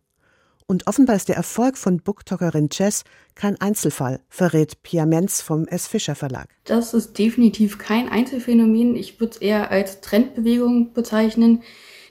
Und 0.69 0.85
offenbar 0.85 1.15
ist 1.15 1.29
der 1.29 1.37
Erfolg 1.37 1.77
von 1.77 2.01
Booktalkerin 2.01 2.67
Jess 2.69 3.05
kein 3.35 3.59
Einzelfall, 3.61 4.19
verrät 4.27 4.83
Pia 4.83 5.05
Menz 5.05 5.41
vom 5.41 5.65
S. 5.65 5.87
Fischer 5.87 6.13
Verlag. 6.13 6.49
Das 6.65 6.93
ist 6.93 7.17
definitiv 7.17 7.77
kein 7.77 8.09
Einzelfenomen. 8.09 8.97
Ich 8.97 9.17
würde 9.21 9.31
es 9.31 9.37
eher 9.37 9.71
als 9.71 10.01
Trendbewegung 10.01 10.91
bezeichnen, 10.91 11.63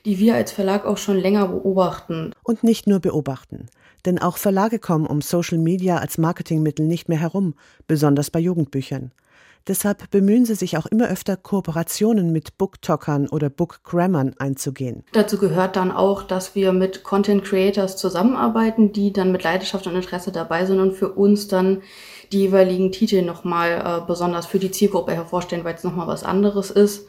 die 0.07 0.19
wir 0.19 0.37
als 0.37 0.53
Verlag 0.53 0.87
auch 0.87 0.97
schon 0.97 1.19
länger 1.19 1.49
beobachten. 1.49 2.33
Und 2.45 2.64
nicht 2.64 2.87
nur 2.87 3.01
beobachten. 3.01 3.66
Denn 4.07 4.19
auch 4.19 4.38
Verlage 4.38 4.79
kommen 4.79 5.07
um 5.07 5.21
Social 5.21 5.59
Media 5.59 5.99
als 5.99 6.16
Marketingmittel 6.16 6.87
nicht 6.87 7.11
mehr 7.11 7.21
herum, 7.21 7.55
besonders 7.87 8.31
bei 8.31 8.38
Jugendbüchern. 8.38 9.12
Deshalb 9.68 10.11
bemühen 10.11 10.44
sie 10.44 10.55
sich 10.55 10.76
auch 10.76 10.87
immer 10.87 11.09
öfter, 11.09 11.37
Kooperationen 11.37 12.33
mit 12.33 12.57
Booktalkern 12.57 13.29
oder 13.29 13.50
Bookgrammern 13.50 14.35
einzugehen. 14.38 15.05
Dazu 15.12 15.38
gehört 15.38 15.76
dann 15.76 15.90
auch, 15.90 16.22
dass 16.22 16.55
wir 16.55 16.72
mit 16.72 17.02
Content 17.02 17.44
Creators 17.44 17.96
zusammenarbeiten, 17.96 18.92
die 18.92 19.12
dann 19.12 19.33
mit 19.33 19.42
Leidenschaft 19.42 19.87
und 19.87 19.96
Interesse 19.96 20.31
dabei 20.31 20.66
sind 20.66 20.79
und 20.79 20.92
für 20.92 21.12
uns 21.12 21.48
dann 21.48 21.83
die 22.33 22.40
jeweiligen 22.40 22.92
Titel 22.92 23.22
nochmal 23.22 24.02
äh, 24.02 24.07
besonders 24.07 24.46
für 24.46 24.59
die 24.59 24.70
Zielgruppe 24.70 25.12
hervorstellen, 25.12 25.64
weil 25.64 25.74
es 25.74 25.85
nochmal 25.85 26.07
was 26.07 26.22
anderes 26.22 26.70
ist 26.70 27.07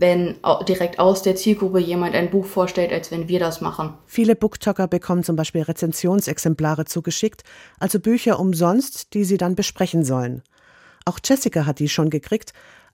wenn 0.00 0.36
direkt 0.68 1.00
aus 1.00 1.22
der 1.22 1.34
Zielgruppe 1.34 1.80
jemand 1.80 2.14
ein 2.14 2.30
Buch 2.30 2.46
vorstellt, 2.46 2.92
als 2.92 3.10
wenn 3.10 3.26
wir 3.28 3.40
das 3.40 3.60
machen. 3.60 3.94
Viele 4.06 4.36
Booktalker 4.36 4.86
bekommen 4.86 5.24
zum 5.24 5.34
Beispiel 5.34 5.62
Rezensionsexemplare 5.62 6.84
zugeschickt, 6.84 7.42
also 7.80 7.98
Bücher 7.98 8.38
umsonst, 8.38 9.12
die 9.14 9.24
sie 9.24 9.38
dann 9.38 9.56
besprechen 9.56 10.04
sollen. 10.04 10.42
Auch 11.08 11.20
Jessica 11.24 11.64
hat 11.64 11.78
die 11.78 11.88
schon 11.88 12.10
gekriegt 12.10 12.52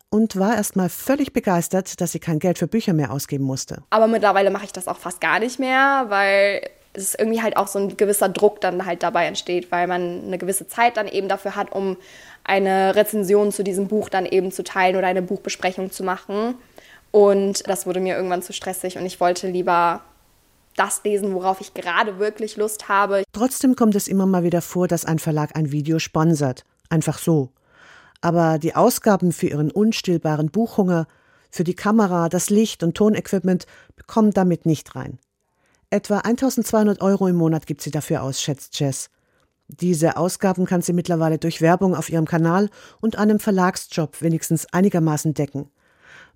und 0.09 0.37
war 0.39 0.55
erstmal 0.55 0.89
völlig 0.89 1.33
begeistert, 1.33 2.01
dass 2.01 2.13
sie 2.13 2.21
kein 2.21 2.39
Geld 2.39 2.59
für 2.59 2.69
Bücher 2.69 2.93
mehr 2.93 3.11
ausgeben 3.11 3.43
musste. 3.43 3.83
Aber 3.91 4.07
mittlerweile 4.07 4.53
mache 4.53 4.67
ich 4.67 4.73
das 4.73 4.87
auch 4.87 4.99
fast 4.99 5.21
gar 5.21 5.41
nicht 5.41 5.59
mehr, 5.59 6.05
weil 6.11 6.61
es 6.93 7.17
irgendwie 7.17 7.43
halt 7.43 7.57
auch 7.57 7.67
so 7.67 7.81
ein 7.81 7.97
gewisser 7.97 8.29
Druck 8.29 8.61
dann 8.61 8.87
halt 8.87 9.03
dabei 9.03 9.27
entsteht, 9.27 9.73
weil 9.73 9.89
man 9.89 10.23
eine 10.27 10.39
gewisse 10.39 10.69
Zeit 10.69 10.97
dann 10.97 11.09
eben 11.09 11.27
dafür 11.27 11.57
hat, 11.57 11.73
um 11.73 11.97
eine 12.45 12.95
Rezension 12.95 13.51
zu 13.51 13.65
diesem 13.65 13.89
Buch 13.89 14.09
dann 14.09 14.27
eben 14.27 14.53
zu 14.53 14.63
teilen 14.63 14.95
oder 14.95 15.09
eine 15.09 15.23
Buchbesprechung 15.23 15.91
zu 15.91 16.05
machen. 16.05 16.55
Und 17.11 17.69
das 17.69 17.85
wurde 17.85 17.99
mir 17.99 18.15
irgendwann 18.15 18.43
zu 18.43 18.53
stressig 18.53 18.97
und 18.97 19.07
ich 19.07 19.19
wollte 19.19 19.49
lieber 19.49 20.03
das 20.77 21.03
lesen, 21.03 21.35
worauf 21.35 21.61
ich 21.61 21.75
gerade 21.75 22.21
wirklich 22.21 22.57
Lust 22.57 22.89
habe. 22.89 23.25
Trotzdem 23.33 23.75
kommt 23.75 23.97
es 23.97 24.07
immer 24.07 24.27
mal 24.27 24.45
wieder 24.45 24.63
vor, 24.63 24.87
dass 24.87 25.05
ein 25.05 25.19
Verlag 25.19 25.57
ein 25.57 25.73
Video 25.73 25.99
sponsert. 25.99 26.65
Einfach 26.89 27.19
so 27.19 27.51
aber 28.25 28.59
die 28.59 28.75
Ausgaben 28.75 29.33
für 29.33 29.49
ihren 29.49 29.71
unstillbaren 29.71 30.51
Buchhunger, 30.51 31.07
für 31.51 31.63
die 31.63 31.75
Kamera, 31.75 32.31
das 32.31 32.49
Licht 32.49 32.83
und 32.83 32.97
Tonequipment 32.97 33.67
bekommen 33.97 34.31
damit 34.31 34.65
nicht 34.65 34.97
rein. 34.97 35.19
Etwa 35.91 36.21
1200 36.21 37.03
Euro 37.03 37.29
im 37.29 37.37
Monat 37.37 37.67
gibt 37.67 37.83
sie 37.83 37.91
dafür 37.91 38.23
aus, 38.23 38.41
schätzt 38.41 38.81
Jess. 38.81 39.11
Diese 39.69 40.17
Ausgaben 40.17 40.65
kann 40.65 40.81
sie 40.81 40.95
mittlerweile 40.95 41.37
durch 41.37 41.61
Werbung 41.61 41.95
auf 41.95 42.09
ihrem 42.09 42.25
Kanal 42.25 42.71
und 43.03 43.19
einem 43.19 43.41
Verlagsjob 43.41 44.23
wenigstens 44.23 44.73
einigermaßen 44.73 45.35
decken. 45.35 45.69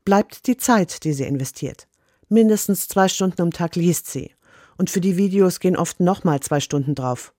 Bleibt 0.05 0.46
die 0.46 0.59
Zeit, 0.59 1.05
die 1.05 1.14
sie 1.14 1.24
investiert. 1.24 1.88
Mindestens 2.29 2.87
zwei 2.87 3.09
Stunden 3.09 3.40
am 3.40 3.51
Tag 3.51 3.77
liest 3.77 4.09
sie. 4.09 4.35
Und 4.77 4.90
für 4.90 5.01
die 5.01 5.16
Videos 5.16 5.59
gehen 5.59 5.77
oft 5.77 6.01
nochmal 6.01 6.40
zwei 6.40 6.61
Stunden 6.61 6.94
drauf. 6.94 7.33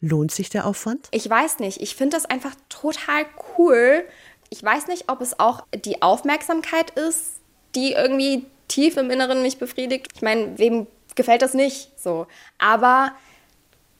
Lohnt 0.00 0.30
sich 0.30 0.48
der 0.48 0.66
Aufwand? 0.66 1.08
Ich 1.10 1.28
weiß 1.28 1.58
nicht. 1.58 1.80
Ich 1.80 1.96
finde 1.96 2.16
das 2.16 2.24
einfach 2.24 2.54
total 2.68 3.26
cool. 3.56 4.04
Ich 4.50 4.62
weiß 4.62 4.86
nicht, 4.86 5.10
ob 5.10 5.20
es 5.20 5.38
auch 5.38 5.64
die 5.74 6.02
Aufmerksamkeit 6.02 6.90
ist, 6.90 7.40
die 7.74 7.92
irgendwie 7.92 8.46
tief 8.68 8.96
im 8.96 9.10
Inneren 9.10 9.42
mich 9.42 9.58
befriedigt. 9.58 10.08
Ich 10.14 10.22
meine, 10.22 10.58
wem 10.58 10.86
gefällt 11.14 11.42
das 11.42 11.54
nicht 11.54 11.98
so? 11.98 12.26
Aber 12.58 13.12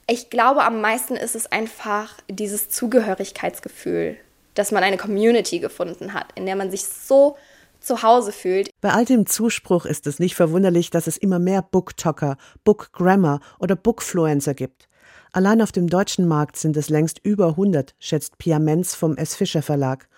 ich 0.07 0.29
glaube, 0.29 0.63
am 0.63 0.81
meisten 0.81 1.15
ist 1.15 1.35
es 1.35 1.51
einfach 1.51 2.13
dieses 2.29 2.69
Zugehörigkeitsgefühl, 2.69 4.17
dass 4.55 4.71
man 4.71 4.83
eine 4.83 4.97
Community 4.97 5.59
gefunden 5.59 6.13
hat, 6.13 6.27
in 6.35 6.45
der 6.45 6.55
man 6.55 6.71
sich 6.71 6.85
so 6.85 7.37
zu 7.79 8.03
Hause 8.03 8.31
fühlt. 8.31 8.69
Bei 8.81 8.91
all 8.91 9.05
dem 9.05 9.25
Zuspruch 9.25 9.85
ist 9.85 10.07
es 10.07 10.19
nicht 10.19 10.35
verwunderlich, 10.35 10.89
dass 10.89 11.07
es 11.07 11.17
immer 11.17 11.39
mehr 11.39 11.61
Booktalker, 11.61 12.37
Bookgrammar 12.63 13.39
oder 13.59 13.75
Bookfluencer 13.75 14.53
gibt. 14.53 14.88
Allein 15.31 15.61
auf 15.61 15.71
dem 15.71 15.87
deutschen 15.87 16.27
Markt 16.27 16.57
sind 16.57 16.75
es 16.75 16.89
längst 16.89 17.19
über 17.23 17.49
100, 17.49 17.93
schätzt 17.99 18.39
Pia 18.39 18.57
Menz 18.57 18.95
vom 18.95 19.15
S. 19.15 19.35
Fischer 19.35 19.61
Verlag. 19.61 20.08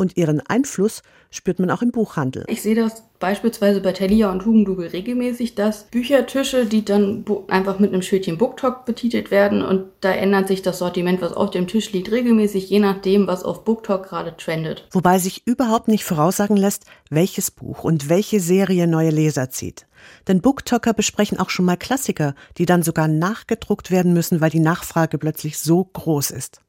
Und 0.00 0.16
ihren 0.16 0.40
Einfluss 0.40 1.02
spürt 1.30 1.58
man 1.58 1.70
auch 1.70 1.82
im 1.82 1.92
Buchhandel. 1.92 2.46
Ich 2.48 2.62
sehe 2.62 2.74
das 2.74 3.02
beispielsweise 3.18 3.82
bei 3.82 3.92
Thalia 3.92 4.32
und 4.32 4.46
Hugendubel 4.46 4.86
regelmäßig, 4.86 5.54
dass 5.54 5.84
Büchertische, 5.84 6.64
die 6.64 6.86
dann 6.86 7.22
einfach 7.48 7.78
mit 7.78 7.92
einem 7.92 8.00
Schildchen 8.00 8.38
Booktalk 8.38 8.86
betitelt 8.86 9.30
werden 9.30 9.60
und 9.60 9.84
da 10.00 10.10
ändert 10.10 10.48
sich 10.48 10.62
das 10.62 10.78
Sortiment, 10.78 11.20
was 11.20 11.34
auf 11.34 11.50
dem 11.50 11.66
Tisch 11.66 11.92
liegt, 11.92 12.10
regelmäßig, 12.10 12.70
je 12.70 12.78
nachdem, 12.78 13.26
was 13.26 13.44
auf 13.44 13.62
Booktalk 13.64 14.08
gerade 14.08 14.34
trendet. 14.38 14.88
Wobei 14.90 15.18
sich 15.18 15.46
überhaupt 15.46 15.88
nicht 15.88 16.04
voraussagen 16.04 16.56
lässt, 16.56 16.86
welches 17.10 17.50
Buch 17.50 17.84
und 17.84 18.08
welche 18.08 18.40
Serie 18.40 18.86
neue 18.86 19.10
Leser 19.10 19.50
zieht. 19.50 19.86
Denn 20.28 20.40
Booktalker 20.40 20.94
besprechen 20.94 21.38
auch 21.38 21.50
schon 21.50 21.66
mal 21.66 21.76
Klassiker, 21.76 22.34
die 22.56 22.64
dann 22.64 22.82
sogar 22.82 23.06
nachgedruckt 23.06 23.90
werden 23.90 24.14
müssen, 24.14 24.40
weil 24.40 24.48
die 24.48 24.60
Nachfrage 24.60 25.18
plötzlich 25.18 25.58
so 25.58 25.84
groß 25.84 26.30
ist. 26.30 26.62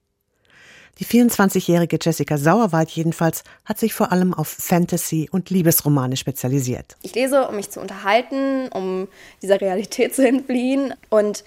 Die 1.02 1.08
24-jährige 1.08 1.98
Jessica 2.00 2.38
Sauerwald 2.38 2.92
jedenfalls 2.92 3.44
hat 3.66 3.80
sich 3.80 3.92
vor 3.92 4.12
allem 4.12 4.36
auf 4.36 4.48
Fantasy 4.48 5.28
und 5.32 5.50
Liebesromane 5.50 6.16
spezialisiert. 6.16 6.96
Ich 7.02 7.16
lese, 7.16 7.48
um 7.48 7.56
mich 7.56 7.72
zu 7.72 7.82
unterhalten, 7.82 8.68
um 8.68 9.08
dieser 9.42 9.60
Realität 9.60 10.14
zu 10.16 10.28
entfliehen. 10.28 10.94
Und 11.10 11.44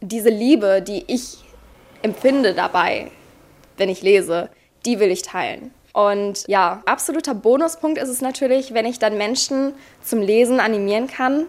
diese 0.00 0.28
Liebe, 0.28 0.82
die 0.82 1.04
ich 1.06 1.38
empfinde 2.02 2.52
dabei, 2.52 3.12
wenn 3.76 3.88
ich 3.88 4.02
lese, 4.02 4.50
die 4.84 4.98
will 4.98 5.12
ich 5.12 5.22
teilen. 5.22 5.70
Und 5.92 6.42
ja, 6.48 6.82
absoluter 6.84 7.36
Bonuspunkt 7.36 7.98
ist 7.98 8.08
es 8.08 8.20
natürlich, 8.20 8.74
wenn 8.74 8.86
ich 8.86 8.98
dann 8.98 9.16
Menschen 9.16 9.72
zum 10.02 10.20
Lesen 10.20 10.58
animieren 10.58 11.06
kann, 11.06 11.46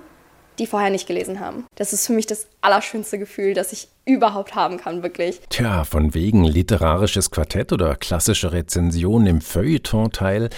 die 0.59 0.67
vorher 0.67 0.89
nicht 0.89 1.07
gelesen 1.07 1.39
haben. 1.39 1.65
Das 1.75 1.93
ist 1.93 2.07
für 2.07 2.13
mich 2.13 2.25
das 2.25 2.47
allerschönste 2.61 3.19
Gefühl, 3.19 3.53
das 3.53 3.73
ich 3.73 3.89
überhaupt 4.05 4.55
haben 4.55 4.77
kann, 4.77 5.03
wirklich. 5.03 5.41
Tja, 5.49 5.83
von 5.83 6.13
wegen 6.13 6.43
literarisches 6.43 7.31
Quartett 7.31 7.73
oder 7.73 7.95
klassische 7.95 8.51
Rezension 8.51 9.25
im 9.27 9.41
Feuilleton-Teil. 9.41 10.49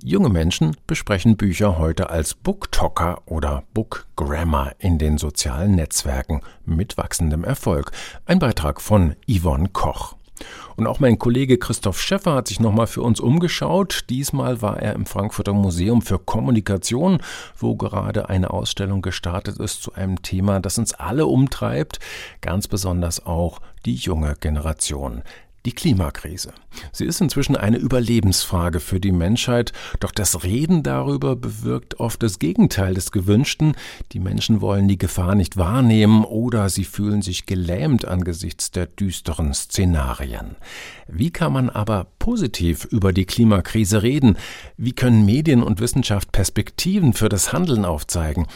Junge 0.00 0.28
Menschen 0.28 0.76
besprechen 0.86 1.36
Bücher 1.36 1.76
heute 1.76 2.08
als 2.10 2.34
Booktalker 2.34 3.22
oder 3.26 3.64
Bookgrammar 3.74 4.76
in 4.78 4.98
den 4.98 5.18
sozialen 5.18 5.74
Netzwerken 5.74 6.42
mit 6.64 6.96
wachsendem 6.96 7.42
Erfolg. 7.42 7.90
Ein 8.24 8.38
Beitrag 8.38 8.80
von 8.80 9.16
Yvonne 9.28 9.70
Koch. 9.72 10.17
Und 10.76 10.86
auch 10.86 11.00
mein 11.00 11.18
Kollege 11.18 11.58
Christoph 11.58 12.00
Schäffer 12.00 12.34
hat 12.34 12.48
sich 12.48 12.60
nochmal 12.60 12.86
für 12.86 13.02
uns 13.02 13.20
umgeschaut. 13.20 14.04
Diesmal 14.10 14.62
war 14.62 14.80
er 14.80 14.94
im 14.94 15.06
Frankfurter 15.06 15.52
Museum 15.52 16.02
für 16.02 16.18
Kommunikation, 16.18 17.20
wo 17.56 17.76
gerade 17.76 18.28
eine 18.28 18.50
Ausstellung 18.50 19.02
gestartet 19.02 19.58
ist 19.58 19.82
zu 19.82 19.94
einem 19.94 20.22
Thema, 20.22 20.60
das 20.60 20.78
uns 20.78 20.94
alle 20.94 21.26
umtreibt, 21.26 21.98
ganz 22.40 22.68
besonders 22.68 23.26
auch 23.26 23.60
die 23.84 23.94
junge 23.94 24.36
Generation 24.38 25.22
die 25.68 25.74
Klimakrise. 25.74 26.54
Sie 26.92 27.04
ist 27.04 27.20
inzwischen 27.20 27.54
eine 27.54 27.76
Überlebensfrage 27.76 28.80
für 28.80 29.00
die 29.00 29.12
Menschheit, 29.12 29.74
doch 30.00 30.12
das 30.12 30.42
Reden 30.42 30.82
darüber 30.82 31.36
bewirkt 31.36 32.00
oft 32.00 32.22
das 32.22 32.38
Gegenteil 32.38 32.94
des 32.94 33.12
Gewünschten. 33.12 33.74
Die 34.12 34.18
Menschen 34.18 34.62
wollen 34.62 34.88
die 34.88 34.96
Gefahr 34.96 35.34
nicht 35.34 35.58
wahrnehmen 35.58 36.24
oder 36.24 36.70
sie 36.70 36.84
fühlen 36.84 37.20
sich 37.20 37.44
gelähmt 37.44 38.06
angesichts 38.06 38.70
der 38.70 38.86
düsteren 38.86 39.52
Szenarien. 39.52 40.56
Wie 41.06 41.30
kann 41.30 41.52
man 41.52 41.68
aber 41.68 42.06
positiv 42.18 42.86
über 42.86 43.12
die 43.12 43.26
Klimakrise 43.26 44.02
reden? 44.02 44.38
Wie 44.78 44.92
können 44.92 45.26
Medien 45.26 45.62
und 45.62 45.80
Wissenschaft 45.80 46.32
Perspektiven 46.32 47.12
für 47.12 47.28
das 47.28 47.52
Handeln 47.52 47.84
aufzeigen? 47.84 48.46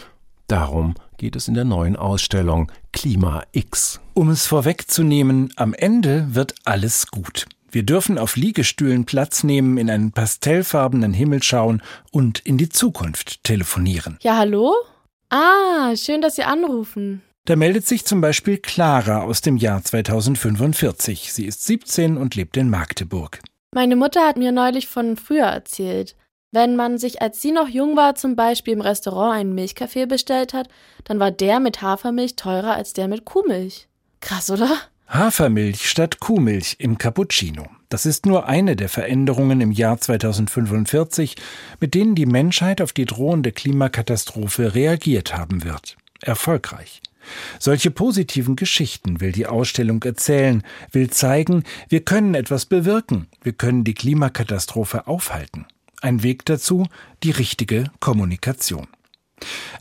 Darum 0.47 0.95
geht 1.23 1.37
es 1.37 1.47
in 1.47 1.53
der 1.53 1.63
neuen 1.63 1.95
Ausstellung 1.95 2.69
Klima 2.91 3.45
X. 3.53 4.01
Um 4.13 4.29
es 4.29 4.45
vorwegzunehmen, 4.45 5.53
am 5.55 5.73
Ende 5.73 6.35
wird 6.35 6.53
alles 6.65 7.07
gut. 7.07 7.45
Wir 7.71 7.83
dürfen 7.83 8.17
auf 8.17 8.35
Liegestühlen 8.35 9.05
Platz 9.05 9.45
nehmen, 9.45 9.77
in 9.77 9.89
einen 9.89 10.11
pastellfarbenen 10.11 11.13
Himmel 11.13 11.41
schauen 11.41 11.81
und 12.11 12.39
in 12.39 12.57
die 12.57 12.67
Zukunft 12.67 13.41
telefonieren. 13.45 14.17
Ja, 14.21 14.35
hallo? 14.35 14.73
Ah, 15.29 15.95
schön, 15.95 16.21
dass 16.21 16.35
Sie 16.35 16.43
anrufen. 16.43 17.21
Da 17.45 17.55
meldet 17.55 17.87
sich 17.87 18.03
zum 18.03 18.19
Beispiel 18.19 18.57
Clara 18.57 19.21
aus 19.21 19.39
dem 19.39 19.55
Jahr 19.55 19.81
2045. 19.81 21.31
Sie 21.31 21.45
ist 21.45 21.63
17 21.63 22.17
und 22.17 22.35
lebt 22.35 22.57
in 22.57 22.69
Magdeburg. 22.69 23.39
Meine 23.73 23.95
Mutter 23.95 24.27
hat 24.27 24.35
mir 24.35 24.51
neulich 24.51 24.87
von 24.87 25.15
früher 25.15 25.45
erzählt. 25.45 26.17
Wenn 26.53 26.75
man 26.75 26.99
sich, 26.99 27.19
als 27.19 27.41
sie 27.41 27.51
noch 27.51 27.67
jung 27.67 27.97
war, 27.97 28.13
zum 28.13 28.35
Beispiel 28.35 28.73
im 28.73 28.81
Restaurant 28.81 29.33
einen 29.33 29.55
Milchkaffee 29.55 30.05
bestellt 30.05 30.53
hat, 30.53 30.69
dann 31.03 31.19
war 31.19 31.31
der 31.31 31.59
mit 31.59 31.81
Hafermilch 31.81 32.35
teurer 32.35 32.75
als 32.75 32.93
der 32.93 33.07
mit 33.07 33.25
Kuhmilch. 33.25 33.87
Krass, 34.21 34.51
oder? 34.51 34.69
Hafermilch 35.07 35.89
statt 35.89 36.19
Kuhmilch 36.19 36.75
im 36.77 36.99
Cappuccino. 36.99 37.65
Das 37.89 38.05
ist 38.05 38.27
nur 38.27 38.45
eine 38.45 38.75
der 38.75 38.87
Veränderungen 38.87 39.61
im 39.61 39.71
Jahr 39.71 39.97
2045, 39.97 41.37
mit 41.79 41.95
denen 41.95 42.13
die 42.13 42.27
Menschheit 42.27 42.81
auf 42.83 42.93
die 42.93 43.05
drohende 43.05 43.51
Klimakatastrophe 43.51 44.75
reagiert 44.75 45.35
haben 45.35 45.63
wird. 45.63 45.97
Erfolgreich. 46.21 47.01
Solche 47.57 47.89
positiven 47.89 48.55
Geschichten 48.55 49.21
will 49.21 49.31
die 49.31 49.47
Ausstellung 49.47 50.03
erzählen, 50.03 50.61
will 50.91 51.09
zeigen, 51.09 51.63
wir 51.89 52.01
können 52.01 52.35
etwas 52.35 52.67
bewirken, 52.67 53.27
wir 53.41 53.53
können 53.53 53.83
die 53.83 53.95
Klimakatastrophe 53.95 55.07
aufhalten. 55.07 55.65
Ein 56.03 56.21
Weg 56.21 56.43
dazu, 56.43 56.85
die 57.23 57.31
richtige 57.31 57.85
Kommunikation. 58.01 58.87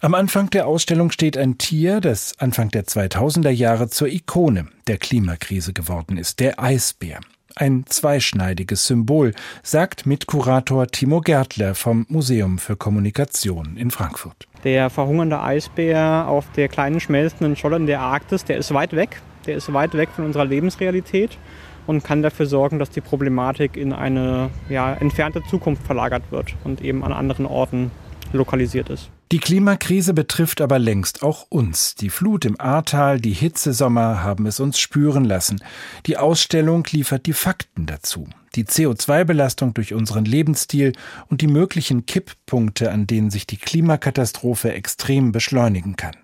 Am 0.00 0.14
Anfang 0.14 0.50
der 0.50 0.68
Ausstellung 0.68 1.10
steht 1.10 1.36
ein 1.36 1.58
Tier, 1.58 2.00
das 2.00 2.38
Anfang 2.38 2.68
der 2.68 2.84
2000er 2.84 3.50
Jahre 3.50 3.88
zur 3.88 4.06
Ikone 4.06 4.68
der 4.86 4.98
Klimakrise 4.98 5.72
geworden 5.72 6.16
ist, 6.16 6.38
der 6.38 6.62
Eisbär. 6.62 7.18
Ein 7.56 7.86
zweischneidiges 7.88 8.86
Symbol, 8.86 9.34
sagt 9.64 10.06
Mitkurator 10.06 10.86
Timo 10.86 11.22
Gärtler 11.22 11.74
vom 11.74 12.06
Museum 12.08 12.58
für 12.58 12.76
Kommunikation 12.76 13.76
in 13.76 13.90
Frankfurt. 13.90 14.46
Der 14.62 14.90
verhungernde 14.90 15.40
Eisbär 15.40 16.28
auf 16.28 16.46
der 16.52 16.68
kleinen 16.68 17.00
schmelzenden 17.00 17.56
Scholle 17.56 17.76
in 17.76 17.86
der 17.86 17.98
Arktis, 17.98 18.44
der 18.44 18.58
ist 18.58 18.72
weit 18.72 18.92
weg. 18.92 19.20
Der 19.46 19.56
ist 19.56 19.72
weit 19.72 19.94
weg 19.94 20.10
von 20.14 20.24
unserer 20.24 20.44
Lebensrealität 20.44 21.36
und 21.86 22.04
kann 22.04 22.22
dafür 22.22 22.46
sorgen, 22.46 22.78
dass 22.78 22.90
die 22.90 23.00
Problematik 23.00 23.76
in 23.76 23.92
eine 23.92 24.50
ja, 24.68 24.92
entfernte 24.94 25.42
Zukunft 25.50 25.84
verlagert 25.84 26.24
wird 26.30 26.54
und 26.64 26.80
eben 26.80 27.04
an 27.04 27.12
anderen 27.12 27.46
Orten 27.46 27.90
lokalisiert 28.32 28.88
ist. 28.88 29.10
Die 29.32 29.38
Klimakrise 29.38 30.12
betrifft 30.12 30.60
aber 30.60 30.78
längst 30.78 31.22
auch 31.22 31.46
uns. 31.48 31.94
Die 31.94 32.10
Flut 32.10 32.44
im 32.44 32.60
Ahrtal, 32.60 33.18
die 33.18 33.32
Hitzesommer 33.32 34.22
haben 34.22 34.44
es 34.44 34.60
uns 34.60 34.78
spüren 34.78 35.24
lassen. 35.24 35.62
Die 36.04 36.18
Ausstellung 36.18 36.86
liefert 36.90 37.24
die 37.24 37.32
Fakten 37.32 37.86
dazu. 37.86 38.28
Die 38.54 38.64
CO2-Belastung 38.64 39.72
durch 39.72 39.94
unseren 39.94 40.26
Lebensstil 40.26 40.92
und 41.28 41.40
die 41.40 41.46
möglichen 41.46 42.04
Kipppunkte, 42.04 42.92
an 42.92 43.06
denen 43.06 43.30
sich 43.30 43.46
die 43.46 43.56
Klimakatastrophe 43.56 44.74
extrem 44.74 45.32
beschleunigen 45.32 45.96
kann. 45.96 46.16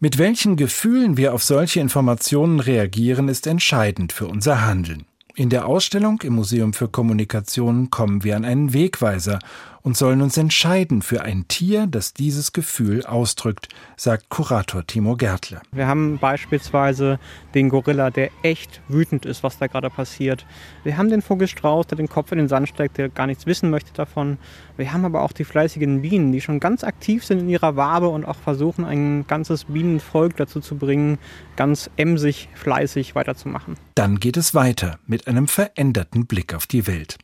Mit 0.00 0.18
welchen 0.18 0.56
Gefühlen 0.56 1.16
wir 1.16 1.34
auf 1.34 1.42
solche 1.42 1.80
Informationen 1.80 2.60
reagieren, 2.60 3.28
ist 3.28 3.46
entscheidend 3.46 4.12
für 4.12 4.26
unser 4.26 4.66
Handeln. 4.66 5.04
In 5.34 5.50
der 5.50 5.66
Ausstellung 5.66 6.20
im 6.22 6.34
Museum 6.34 6.72
für 6.72 6.88
Kommunikation 6.88 7.90
kommen 7.90 8.24
wir 8.24 8.36
an 8.36 8.46
einen 8.46 8.72
Wegweiser 8.72 9.38
und 9.86 9.96
sollen 9.96 10.20
uns 10.20 10.36
entscheiden 10.36 11.00
für 11.00 11.22
ein 11.22 11.46
Tier, 11.46 11.86
das 11.86 12.12
dieses 12.12 12.52
Gefühl 12.52 13.06
ausdrückt, 13.06 13.68
sagt 13.96 14.30
Kurator 14.30 14.84
Timo 14.84 15.14
Gärtler. 15.14 15.62
Wir 15.70 15.86
haben 15.86 16.18
beispielsweise 16.18 17.20
den 17.54 17.68
Gorilla, 17.68 18.10
der 18.10 18.30
echt 18.42 18.80
wütend 18.88 19.24
ist, 19.24 19.44
was 19.44 19.58
da 19.58 19.68
gerade 19.68 19.88
passiert. 19.88 20.44
Wir 20.82 20.96
haben 20.96 21.08
den 21.08 21.22
Vogelstrauß, 21.22 21.86
der 21.86 21.96
den 21.96 22.08
Kopf 22.08 22.32
in 22.32 22.38
den 22.38 22.48
Sand 22.48 22.68
steckt, 22.68 22.98
der 22.98 23.08
gar 23.10 23.28
nichts 23.28 23.46
wissen 23.46 23.70
möchte 23.70 23.92
davon. 23.92 24.38
Wir 24.76 24.92
haben 24.92 25.04
aber 25.04 25.22
auch 25.22 25.30
die 25.30 25.44
fleißigen 25.44 26.02
Bienen, 26.02 26.32
die 26.32 26.40
schon 26.40 26.58
ganz 26.58 26.82
aktiv 26.82 27.24
sind 27.24 27.38
in 27.38 27.48
ihrer 27.48 27.76
Wabe 27.76 28.08
und 28.08 28.24
auch 28.24 28.38
versuchen, 28.38 28.84
ein 28.84 29.24
ganzes 29.28 29.66
Bienenvolk 29.66 30.36
dazu 30.36 30.58
zu 30.58 30.76
bringen, 30.76 31.18
ganz 31.54 31.88
emsig, 31.96 32.48
fleißig 32.54 33.14
weiterzumachen. 33.14 33.76
Dann 33.94 34.18
geht 34.18 34.36
es 34.36 34.52
weiter 34.52 34.98
mit 35.06 35.28
einem 35.28 35.46
veränderten 35.46 36.26
Blick 36.26 36.54
auf 36.54 36.66
die 36.66 36.88
Welt. 36.88 37.18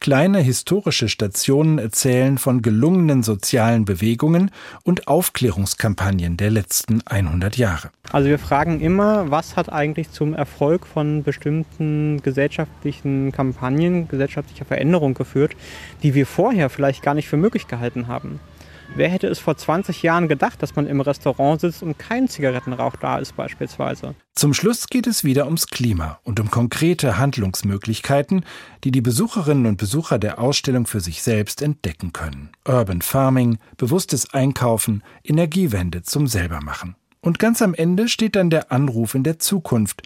Kleine 0.00 0.40
historische 0.40 1.08
Stationen 1.08 1.78
erzählen 1.78 2.38
von 2.38 2.62
gelungenen 2.62 3.22
sozialen 3.22 3.84
Bewegungen 3.84 4.50
und 4.84 5.08
Aufklärungskampagnen 5.08 6.36
der 6.36 6.50
letzten 6.50 7.02
100 7.06 7.56
Jahre. 7.56 7.90
Also 8.10 8.28
wir 8.28 8.38
fragen 8.38 8.80
immer, 8.80 9.30
was 9.30 9.56
hat 9.56 9.72
eigentlich 9.72 10.10
zum 10.10 10.34
Erfolg 10.34 10.86
von 10.86 11.22
bestimmten 11.22 12.20
gesellschaftlichen 12.22 13.32
Kampagnen, 13.32 14.08
gesellschaftlicher 14.08 14.64
Veränderung 14.64 15.14
geführt, 15.14 15.52
die 16.02 16.14
wir 16.14 16.26
vorher 16.26 16.68
vielleicht 16.68 17.02
gar 17.02 17.14
nicht 17.14 17.28
für 17.28 17.36
möglich 17.36 17.68
gehalten 17.68 18.08
haben. 18.08 18.40
Wer 18.94 19.08
hätte 19.08 19.26
es 19.26 19.38
vor 19.38 19.56
20 19.56 20.02
Jahren 20.02 20.28
gedacht, 20.28 20.62
dass 20.62 20.76
man 20.76 20.86
im 20.86 21.00
Restaurant 21.00 21.62
sitzt 21.62 21.82
und 21.82 21.98
kein 21.98 22.28
Zigarettenrauch 22.28 22.94
da 22.96 23.18
ist 23.18 23.34
beispielsweise? 23.34 24.14
Zum 24.34 24.52
Schluss 24.52 24.86
geht 24.88 25.06
es 25.06 25.24
wieder 25.24 25.46
ums 25.46 25.68
Klima 25.68 26.20
und 26.24 26.38
um 26.40 26.50
konkrete 26.50 27.16
Handlungsmöglichkeiten, 27.16 28.44
die 28.84 28.90
die 28.90 29.00
Besucherinnen 29.00 29.64
und 29.64 29.78
Besucher 29.78 30.18
der 30.18 30.38
Ausstellung 30.38 30.86
für 30.86 31.00
sich 31.00 31.22
selbst 31.22 31.62
entdecken 31.62 32.12
können. 32.12 32.50
Urban 32.68 33.00
Farming, 33.00 33.56
bewusstes 33.78 34.34
Einkaufen, 34.34 35.02
Energiewende 35.24 36.02
zum 36.02 36.26
Selbermachen. 36.26 36.94
Und 37.22 37.38
ganz 37.38 37.62
am 37.62 37.72
Ende 37.72 38.08
steht 38.08 38.36
dann 38.36 38.50
der 38.50 38.72
Anruf 38.72 39.14
in 39.14 39.22
der 39.22 39.38
Zukunft. 39.38 40.02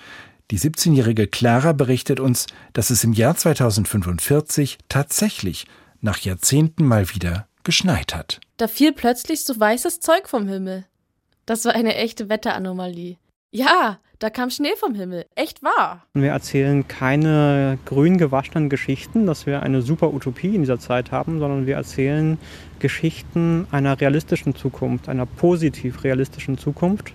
Die 0.52 0.60
17-jährige 0.60 1.26
Clara 1.26 1.72
berichtet 1.72 2.20
uns, 2.20 2.46
dass 2.72 2.90
es 2.90 3.02
im 3.02 3.14
Jahr 3.14 3.34
2045 3.36 4.78
tatsächlich 4.88 5.66
nach 6.00 6.18
Jahrzehnten 6.18 6.86
mal 6.86 7.12
wieder 7.12 7.48
geschneit 7.64 8.14
hat. 8.14 8.40
Da 8.56 8.68
fiel 8.68 8.92
plötzlich 8.92 9.44
so 9.44 9.58
weißes 9.58 10.00
Zeug 10.00 10.28
vom 10.28 10.48
Himmel. 10.48 10.86
Das 11.44 11.66
war 11.66 11.74
eine 11.74 11.94
echte 11.94 12.30
Wetteranomalie. 12.30 13.18
Ja, 13.50 13.98
da 14.18 14.30
kam 14.30 14.48
Schnee 14.48 14.74
vom 14.76 14.94
Himmel. 14.94 15.26
Echt 15.34 15.62
wahr. 15.62 16.06
Wir 16.14 16.30
erzählen 16.30 16.88
keine 16.88 17.78
grün 17.84 18.16
gewaschenen 18.16 18.70
Geschichten, 18.70 19.26
dass 19.26 19.44
wir 19.44 19.62
eine 19.62 19.82
super 19.82 20.12
Utopie 20.14 20.54
in 20.54 20.62
dieser 20.62 20.78
Zeit 20.78 21.12
haben, 21.12 21.38
sondern 21.38 21.66
wir 21.66 21.76
erzählen 21.76 22.38
Geschichten 22.78 23.66
einer 23.72 24.00
realistischen 24.00 24.54
Zukunft, 24.54 25.10
einer 25.10 25.26
positiv 25.26 26.02
realistischen 26.02 26.56
Zukunft. 26.56 27.12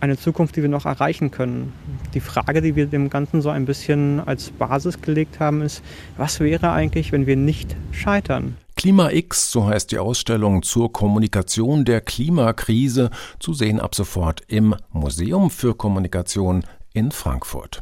Eine 0.00 0.18
Zukunft, 0.18 0.56
die 0.56 0.62
wir 0.62 0.68
noch 0.68 0.84
erreichen 0.84 1.30
können. 1.30 1.72
Die 2.12 2.20
Frage, 2.20 2.60
die 2.60 2.74
wir 2.74 2.86
dem 2.86 3.08
Ganzen 3.08 3.40
so 3.40 3.50
ein 3.50 3.66
bisschen 3.66 4.18
als 4.18 4.50
Basis 4.50 5.00
gelegt 5.00 5.38
haben, 5.38 5.62
ist, 5.62 5.80
was 6.16 6.40
wäre 6.40 6.72
eigentlich, 6.72 7.12
wenn 7.12 7.26
wir 7.26 7.36
nicht 7.36 7.76
scheitern? 7.92 8.56
Klima 8.82 9.12
X, 9.12 9.52
so 9.52 9.68
heißt 9.68 9.92
die 9.92 9.98
Ausstellung 9.98 10.64
zur 10.64 10.92
Kommunikation 10.92 11.84
der 11.84 12.00
Klimakrise, 12.00 13.10
zu 13.38 13.54
sehen 13.54 13.78
ab 13.78 13.94
sofort 13.94 14.42
im 14.48 14.74
Museum 14.90 15.50
für 15.50 15.76
Kommunikation 15.76 16.64
in 16.92 17.12
Frankfurt. 17.12 17.80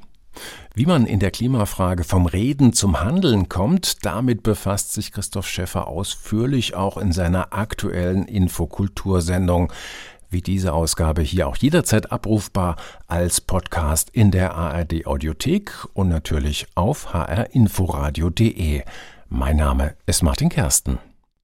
Wie 0.74 0.84
man 0.84 1.06
in 1.06 1.18
der 1.18 1.30
Klimafrage 1.30 2.04
vom 2.04 2.26
Reden 2.26 2.74
zum 2.74 3.00
Handeln 3.00 3.48
kommt, 3.48 4.04
damit 4.04 4.42
befasst 4.42 4.92
sich 4.92 5.10
Christoph 5.10 5.48
Schäffer 5.48 5.88
ausführlich 5.88 6.74
auch 6.74 6.98
in 6.98 7.12
seiner 7.12 7.54
aktuellen 7.54 8.26
Infokultursendung. 8.26 9.72
Wie 10.28 10.42
diese 10.42 10.74
Ausgabe 10.74 11.22
hier 11.22 11.48
auch 11.48 11.56
jederzeit 11.56 12.12
abrufbar 12.12 12.76
als 13.06 13.40
Podcast 13.40 14.10
in 14.10 14.30
der 14.30 14.54
ARD 14.54 15.06
Audiothek 15.06 15.72
und 15.94 16.10
natürlich 16.10 16.66
auf 16.74 17.14
hrinforadio.de. 17.14 18.82
Mein 19.32 19.58
Name 19.58 19.96
ist 20.06 20.24
Martin 20.24 20.48
Kersten. 20.48 20.98